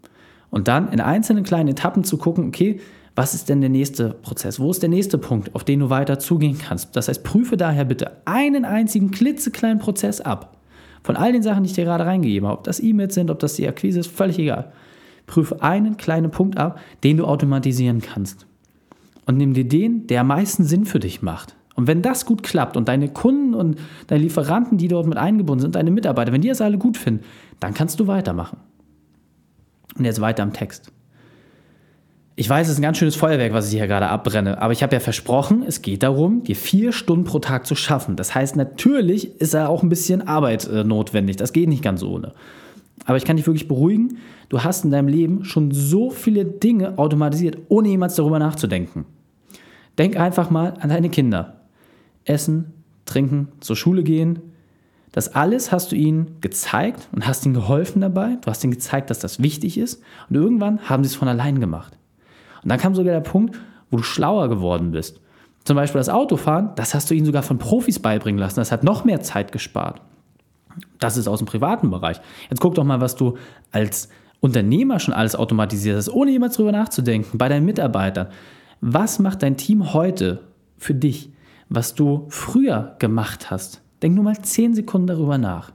Und 0.50 0.68
dann 0.68 0.92
in 0.92 1.00
einzelnen 1.00 1.44
kleinen 1.44 1.70
Etappen 1.70 2.04
zu 2.04 2.18
gucken, 2.18 2.48
okay, 2.48 2.80
was 3.16 3.34
ist 3.34 3.50
denn 3.50 3.62
der 3.62 3.70
nächste 3.70 4.10
Prozess? 4.10 4.60
Wo 4.60 4.72
ist 4.72 4.82
der 4.82 4.90
nächste 4.90 5.18
Punkt, 5.18 5.54
auf 5.54 5.64
den 5.64 5.80
du 5.80 5.90
weiter 5.90 6.18
zugehen 6.20 6.58
kannst? 6.58 6.96
Das 6.96 7.08
heißt, 7.08 7.24
prüfe 7.24 7.58
daher 7.58 7.86
bitte 7.86 8.18
einen 8.26 8.66
einzigen 8.66 9.12
klitzekleinen 9.12 9.80
Prozess 9.80 10.22
ab. 10.22 10.58
Von 11.04 11.16
all 11.18 11.34
den 11.34 11.44
Sachen, 11.44 11.64
die 11.64 11.70
ich 11.70 11.76
dir 11.76 11.86
gerade 11.86 12.06
reingegeben 12.06 12.48
habe, 12.48 12.60
ob 12.60 12.64
das 12.64 12.80
E-Mails 12.80 13.16
sind, 13.16 13.32
ob 13.32 13.40
das 13.40 13.56
die 13.56 13.68
Akquise 13.68 14.00
ist, 14.00 14.12
völlig 14.12 14.40
egal. 14.40 14.72
Prüfe 15.26 15.62
einen 15.62 15.98
kleinen 15.98 16.32
Punkt 16.32 16.58
ab, 16.58 16.80
den 17.04 17.18
du 17.18 17.26
automatisieren 17.26 18.02
kannst. 18.02 18.46
Und 19.26 19.38
nimm 19.38 19.54
dir 19.54 19.68
den, 19.68 20.08
der 20.08 20.22
am 20.22 20.28
meisten 20.28 20.64
Sinn 20.64 20.86
für 20.86 21.00
dich 21.00 21.22
macht. 21.22 21.56
Und 21.82 21.88
wenn 21.88 22.04
das 22.04 22.28
gut 22.28 22.44
klappt 22.44 22.78
und 22.78 22.88
deine 22.88 23.10
Kunden 23.10 23.56
und 23.56 23.80
deine 24.06 24.22
Lieferanten, 24.22 24.78
die 24.78 24.88
dort 24.88 25.08
mit 25.08 25.18
eingebunden 25.18 25.62
sind, 25.62 25.74
deine 25.74 25.90
Mitarbeiter, 25.90 26.32
wenn 26.32 26.42
die 26.42 26.48
das 26.48 26.62
alle 26.62 26.78
gut 26.78 26.96
finden, 26.96 27.24
dann 27.60 27.74
kannst 27.74 28.00
du 28.00 28.06
weitermachen. 28.06 28.60
Und 29.98 30.06
jetzt 30.06 30.22
weiter 30.22 30.44
am 30.44 30.54
Text. 30.54 30.92
Ich 32.36 32.48
weiß, 32.48 32.68
es 32.68 32.74
ist 32.74 32.80
ein 32.80 32.84
ganz 32.84 33.00
schönes 33.00 33.16
Feuerwerk, 33.16 33.54
was 33.54 33.66
ich 33.66 33.80
hier 33.80 33.88
gerade 33.88 34.10
abbrenne, 34.10 34.62
aber 34.62 34.74
ich 34.74 34.84
habe 34.84 34.94
ja 34.94 35.00
versprochen, 35.00 35.64
es 35.66 35.82
geht 35.82 36.04
darum, 36.04 36.44
dir 36.44 36.56
vier 36.56 36.92
Stunden 36.92 37.24
pro 37.24 37.40
Tag 37.40 37.66
zu 37.66 37.74
schaffen. 37.74 38.16
Das 38.16 38.36
heißt, 38.36 38.56
natürlich 38.56 39.42
ist 39.42 39.56
da 39.56 39.66
auch 39.66 39.82
ein 39.82 39.90
bisschen 39.90 40.28
Arbeit 40.28 40.68
äh, 40.68 40.84
notwendig. 40.84 41.38
Das 41.38 41.52
geht 41.52 41.68
nicht 41.68 41.84
ganz 41.84 42.04
ohne. 42.04 42.34
Aber 43.06 43.18
ich 43.18 43.26
kann 43.26 43.38
dich 43.38 43.48
wirklich 43.48 43.68
beruhigen, 43.68 44.20
du 44.50 44.64
hast 44.64 44.86
in 44.86 44.92
deinem 44.92 45.08
Leben 45.08 45.46
schon 45.46 45.72
so 45.72 46.12
viele 46.12 46.46
Dinge 46.46 47.00
automatisiert, 47.00 47.58
ohne 47.70 47.88
jemals 47.88 48.14
darüber 48.14 48.38
nachzudenken. 48.38 49.06
Denk 49.98 50.16
einfach 50.16 50.52
mal 50.52 50.76
an 50.80 50.90
deine 50.90 51.10
Kinder. 51.10 51.61
Essen, 52.26 52.74
trinken, 53.06 53.50
zur 53.60 53.76
Schule 53.76 54.04
gehen. 54.04 54.40
Das 55.12 55.36
alles 55.36 55.72
hast 55.72 55.92
du 55.92 55.96
ihnen 55.96 56.38
gezeigt 56.40 57.10
und 57.12 57.28
hast 57.28 57.46
ihnen 57.46 57.54
geholfen 57.54 58.02
dabei. 58.02 58.38
Du 58.42 58.50
hast 58.50 58.64
ihnen 58.64 58.72
gezeigt, 58.72 59.10
dass 59.10 59.20
das 59.20 59.42
wichtig 59.42 59.78
ist. 59.78 60.02
Und 60.30 60.36
irgendwann 60.36 60.90
haben 60.90 61.04
sie 61.04 61.10
es 61.10 61.16
von 61.16 61.28
allein 61.28 61.60
gemacht. 61.60 61.98
Und 62.64 62.70
dann 62.70 62.80
kam 62.80 62.96
sogar 62.96 63.14
der 63.14 63.22
Punkt, 63.22 63.60
wo 63.90 63.98
du 63.98 64.04
schlauer 64.04 64.48
geworden 64.48 64.92
bist. 64.92 65.20
Zum 65.64 65.76
Beispiel 65.76 66.00
das 66.00 66.10
Autofahren, 66.10 66.72
das 66.76 66.94
hast 66.94 67.10
du 67.10 67.14
ihnen 67.14 67.26
sogar 67.26 67.44
von 67.44 67.58
Profis 67.58 68.00
beibringen 68.00 68.40
lassen. 68.40 68.56
Das 68.56 68.72
hat 68.72 68.84
noch 68.84 69.04
mehr 69.04 69.22
Zeit 69.22 69.52
gespart. 69.52 70.02
Das 71.00 71.18
ist 71.18 71.28
aus 71.28 71.40
dem 71.40 71.46
privaten 71.46 71.92
Bereich. 71.92 72.22
Jetzt 72.50 72.62
guck 72.62 72.76
doch 72.76 72.84
mal, 72.84 73.02
was 73.02 73.16
du 73.16 73.38
als 73.72 74.10
Unternehmer 74.40 75.00
schon 75.00 75.14
alles 75.14 75.36
automatisiert 75.36 75.98
hast, 75.98 76.10
ohne 76.10 76.32
jemals 76.32 76.56
drüber 76.56 76.72
nachzudenken, 76.72 77.38
bei 77.38 77.50
deinen 77.50 77.66
Mitarbeitern. 77.66 78.28
Was 78.80 79.20
macht 79.20 79.44
dein 79.44 79.58
Team 79.58 79.94
heute 79.94 80.42
für 80.78 80.96
dich, 80.96 81.32
was 81.72 81.96
du 81.96 82.26
früher 82.30 82.96
gemacht 83.00 83.50
hast? 83.50 83.82
Denk 84.04 84.14
nur 84.14 84.26
mal 84.26 84.40
10 84.40 84.76
Sekunden 84.76 85.08
darüber 85.08 85.38
nach. 85.38 85.72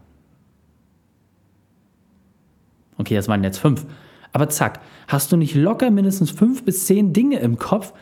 Okay, 2.98 3.14
das 3.14 3.28
waren 3.28 3.42
jetzt 3.42 3.58
fünf. 3.58 3.86
Aber 4.32 4.48
zack, 4.48 4.80
hast 5.08 5.32
du 5.32 5.36
nicht 5.36 5.54
locker 5.54 5.90
mindestens 5.90 6.30
fünf 6.30 6.64
bis 6.64 6.86
zehn 6.86 7.12
Dinge 7.12 7.38
im 7.38 7.58
Kopf, 7.58 7.94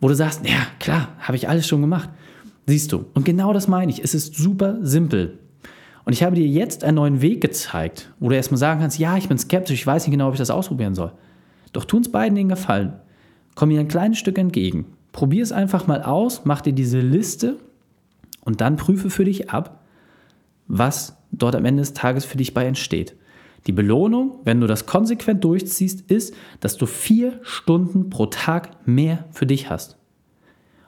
wo 0.00 0.08
du 0.08 0.14
sagst, 0.14 0.46
ja, 0.46 0.66
klar, 0.78 1.08
habe 1.18 1.36
ich 1.36 1.48
alles 1.48 1.66
schon 1.66 1.80
gemacht. 1.80 2.10
Siehst 2.66 2.92
du. 2.92 3.06
Und 3.14 3.24
genau 3.24 3.52
das 3.52 3.68
meine 3.68 3.90
ich. 3.90 4.02
Es 4.02 4.14
ist 4.14 4.34
super 4.34 4.78
simpel. 4.82 5.38
Und 6.04 6.12
ich 6.12 6.22
habe 6.22 6.36
dir 6.36 6.46
jetzt 6.46 6.84
einen 6.84 6.96
neuen 6.96 7.22
Weg 7.22 7.40
gezeigt, 7.40 8.12
wo 8.20 8.28
du 8.28 8.36
erstmal 8.36 8.58
sagen 8.58 8.80
kannst, 8.80 8.98
ja, 8.98 9.16
ich 9.16 9.28
bin 9.28 9.38
skeptisch, 9.38 9.80
ich 9.80 9.86
weiß 9.86 10.06
nicht 10.06 10.12
genau, 10.12 10.28
ob 10.28 10.34
ich 10.34 10.38
das 10.38 10.50
ausprobieren 10.50 10.94
soll. 10.94 11.12
Doch 11.72 11.84
tu 11.84 11.96
uns 11.96 12.10
beiden 12.10 12.34
den 12.34 12.48
Gefallen. 12.48 12.94
Komm 13.54 13.68
mir 13.68 13.80
ein 13.80 13.88
kleines 13.88 14.18
Stück 14.18 14.38
entgegen. 14.38 14.86
Probier 15.12 15.42
es 15.42 15.52
einfach 15.52 15.86
mal 15.86 16.02
aus, 16.02 16.42
mach 16.44 16.62
dir 16.62 16.72
diese 16.72 17.00
Liste 17.00 17.58
und 18.44 18.60
dann 18.60 18.76
prüfe 18.76 19.10
für 19.10 19.24
dich 19.24 19.50
ab, 19.50 19.82
was 20.66 21.16
dort 21.30 21.54
am 21.54 21.64
Ende 21.64 21.82
des 21.82 21.92
Tages 21.92 22.24
für 22.24 22.38
dich 22.38 22.54
bei 22.54 22.66
entsteht. 22.66 23.14
Die 23.66 23.72
Belohnung, 23.72 24.40
wenn 24.44 24.60
du 24.60 24.66
das 24.66 24.86
konsequent 24.86 25.44
durchziehst, 25.44 26.10
ist, 26.10 26.34
dass 26.60 26.76
du 26.76 26.86
vier 26.86 27.38
Stunden 27.42 28.10
pro 28.10 28.26
Tag 28.26 28.70
mehr 28.86 29.26
für 29.30 29.46
dich 29.46 29.70
hast. 29.70 29.96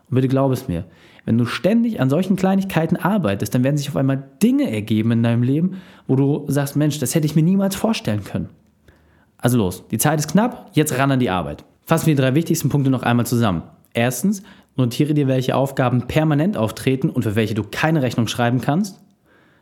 Und 0.09 0.17
bitte 0.17 0.29
glaub 0.29 0.53
es 0.53 0.67
mir, 0.69 0.85
wenn 1.25 1.39
du 1.39 1.47
ständig 1.47 2.01
an 2.01 2.11
solchen 2.11 2.37
Kleinigkeiten 2.37 2.97
arbeitest, 2.97 3.55
dann 3.55 3.65
werden 3.65 3.77
sich 3.77 3.89
auf 3.89 3.97
einmal 3.97 4.25
Dinge 4.43 4.71
ergeben 4.71 5.13
in 5.13 5.23
deinem 5.23 5.43
Leben, 5.43 5.77
wo 6.07 6.17
du 6.17 6.45
sagst, 6.49 6.77
Mensch, 6.77 6.99
das 6.99 7.15
hätte 7.15 7.27
ich 7.27 7.37
mir 7.37 7.43
niemals 7.43 7.77
vorstellen 7.77 8.25
können. 8.25 8.51
Also 9.39 9.57
los, 9.59 9.85
die 9.91 9.99
Zeit 9.99 10.19
ist 10.19 10.29
knapp, 10.29 10.71
jetzt 10.73 10.99
ran 10.99 11.13
an 11.13 11.21
die 11.21 11.31
Arbeit. 11.31 11.65
Fassen 11.87 12.07
wir 12.07 12.15
die 12.15 12.21
drei 12.21 12.35
wichtigsten 12.35 12.69
Punkte 12.71 12.91
noch 12.91 13.03
einmal 13.03 13.27
zusammen. 13.27 13.63
Erstens, 13.95 14.43
notiere 14.77 15.15
dir, 15.15 15.29
welche 15.29 15.57
Aufgaben 15.57 16.07
permanent 16.07 16.57
auftreten 16.57 17.09
und 17.09 17.23
für 17.23 17.37
welche 17.37 17.55
du 17.55 17.63
keine 17.63 18.03
Rechnung 18.03 18.29
schreiben 18.29 18.61
kannst. 18.61 19.01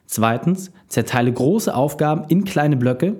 Zweitens, 0.06 0.72
zerteile 0.88 1.32
große 1.32 1.74
Aufgaben 1.74 2.24
in 2.28 2.44
kleine 2.44 2.76
Blöcke. 2.76 3.16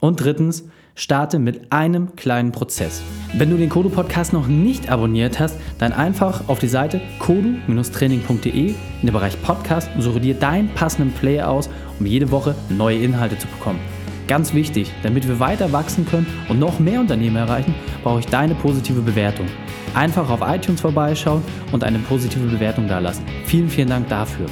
Und 0.00 0.20
drittens, 0.20 0.64
starte 0.94 1.38
mit 1.38 1.72
einem 1.72 2.16
kleinen 2.16 2.52
Prozess. 2.52 3.02
Wenn 3.34 3.50
du 3.50 3.56
den 3.56 3.70
Kodo 3.70 3.88
Podcast 3.88 4.32
noch 4.32 4.46
nicht 4.46 4.90
abonniert 4.90 5.40
hast, 5.40 5.56
dann 5.78 5.92
einfach 5.92 6.48
auf 6.48 6.58
die 6.58 6.68
Seite 6.68 7.00
kodu-training.de 7.18 8.68
in 8.68 8.76
den 9.02 9.12
Bereich 9.12 9.40
Podcast 9.42 9.90
und 9.94 10.02
suche 10.02 10.20
dir 10.20 10.34
deinen 10.34 10.68
passenden 10.74 11.12
Player 11.12 11.48
aus, 11.48 11.70
um 11.98 12.06
jede 12.06 12.30
Woche 12.30 12.54
neue 12.68 12.98
Inhalte 12.98 13.38
zu 13.38 13.46
bekommen. 13.46 13.80
Ganz 14.32 14.54
wichtig, 14.54 14.90
damit 15.02 15.28
wir 15.28 15.40
weiter 15.40 15.72
wachsen 15.72 16.06
können 16.06 16.26
und 16.48 16.58
noch 16.58 16.78
mehr 16.78 17.00
Unternehmen 17.00 17.36
erreichen, 17.36 17.74
brauche 18.02 18.20
ich 18.20 18.26
deine 18.26 18.54
positive 18.54 19.02
Bewertung. 19.02 19.44
Einfach 19.92 20.30
auf 20.30 20.40
iTunes 20.40 20.80
vorbeischauen 20.80 21.42
und 21.70 21.84
eine 21.84 21.98
positive 21.98 22.46
Bewertung 22.46 22.88
dalassen. 22.88 23.26
Vielen, 23.44 23.68
vielen 23.68 23.90
Dank 23.90 24.08
dafür. 24.08 24.46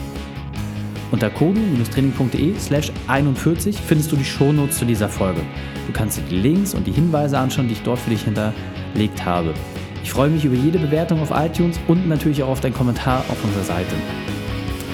Unter 1.10 1.30
kodu-training.de 1.30 2.58
slash 2.58 2.92
41 3.08 3.74
findest 3.74 4.12
du 4.12 4.16
die 4.16 4.24
Shownotes 4.26 4.76
zu 4.76 4.84
dieser 4.84 5.08
Folge. 5.08 5.40
Du 5.86 5.94
kannst 5.94 6.18
dir 6.18 6.24
die 6.28 6.36
Links 6.36 6.74
und 6.74 6.86
die 6.86 6.92
Hinweise 6.92 7.38
anschauen, 7.38 7.66
die 7.66 7.72
ich 7.72 7.82
dort 7.82 8.00
für 8.00 8.10
dich 8.10 8.24
hinterlegt 8.24 9.24
habe. 9.24 9.54
Ich 10.02 10.12
freue 10.12 10.28
mich 10.28 10.44
über 10.44 10.56
jede 10.56 10.78
Bewertung 10.78 11.22
auf 11.22 11.30
iTunes 11.30 11.80
und 11.88 12.06
natürlich 12.06 12.42
auch 12.42 12.50
auf 12.50 12.60
deinen 12.60 12.74
Kommentar 12.74 13.24
auf 13.30 13.42
unserer 13.42 13.64
Seite. 13.64 13.94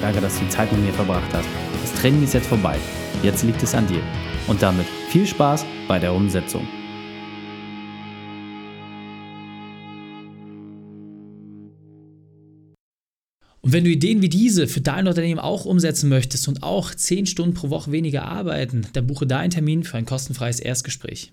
Danke, 0.00 0.20
dass 0.20 0.38
du 0.38 0.44
die 0.44 0.50
Zeit 0.50 0.70
mit 0.70 0.84
mir 0.84 0.92
verbracht 0.92 1.32
hast. 1.32 1.48
Das 1.82 1.92
Training 2.00 2.22
ist 2.22 2.34
jetzt 2.34 2.46
vorbei. 2.46 2.76
Jetzt 3.24 3.42
liegt 3.42 3.60
es 3.64 3.74
an 3.74 3.88
dir. 3.88 4.02
Und 4.46 4.62
damit 4.62 4.86
viel 5.08 5.26
Spaß 5.26 5.64
bei 5.88 5.98
der 5.98 6.14
Umsetzung. 6.14 6.66
Und 13.60 13.72
wenn 13.72 13.82
du 13.82 13.90
Ideen 13.90 14.22
wie 14.22 14.28
diese 14.28 14.68
für 14.68 14.80
dein 14.80 15.08
Unternehmen 15.08 15.40
auch 15.40 15.64
umsetzen 15.64 16.08
möchtest 16.08 16.46
und 16.46 16.62
auch 16.62 16.94
10 16.94 17.26
Stunden 17.26 17.54
pro 17.54 17.68
Woche 17.68 17.90
weniger 17.90 18.24
arbeiten, 18.24 18.86
dann 18.92 19.08
buche 19.08 19.26
deinen 19.26 19.50
Termin 19.50 19.82
für 19.82 19.96
ein 19.96 20.06
kostenfreies 20.06 20.60
Erstgespräch. 20.60 21.32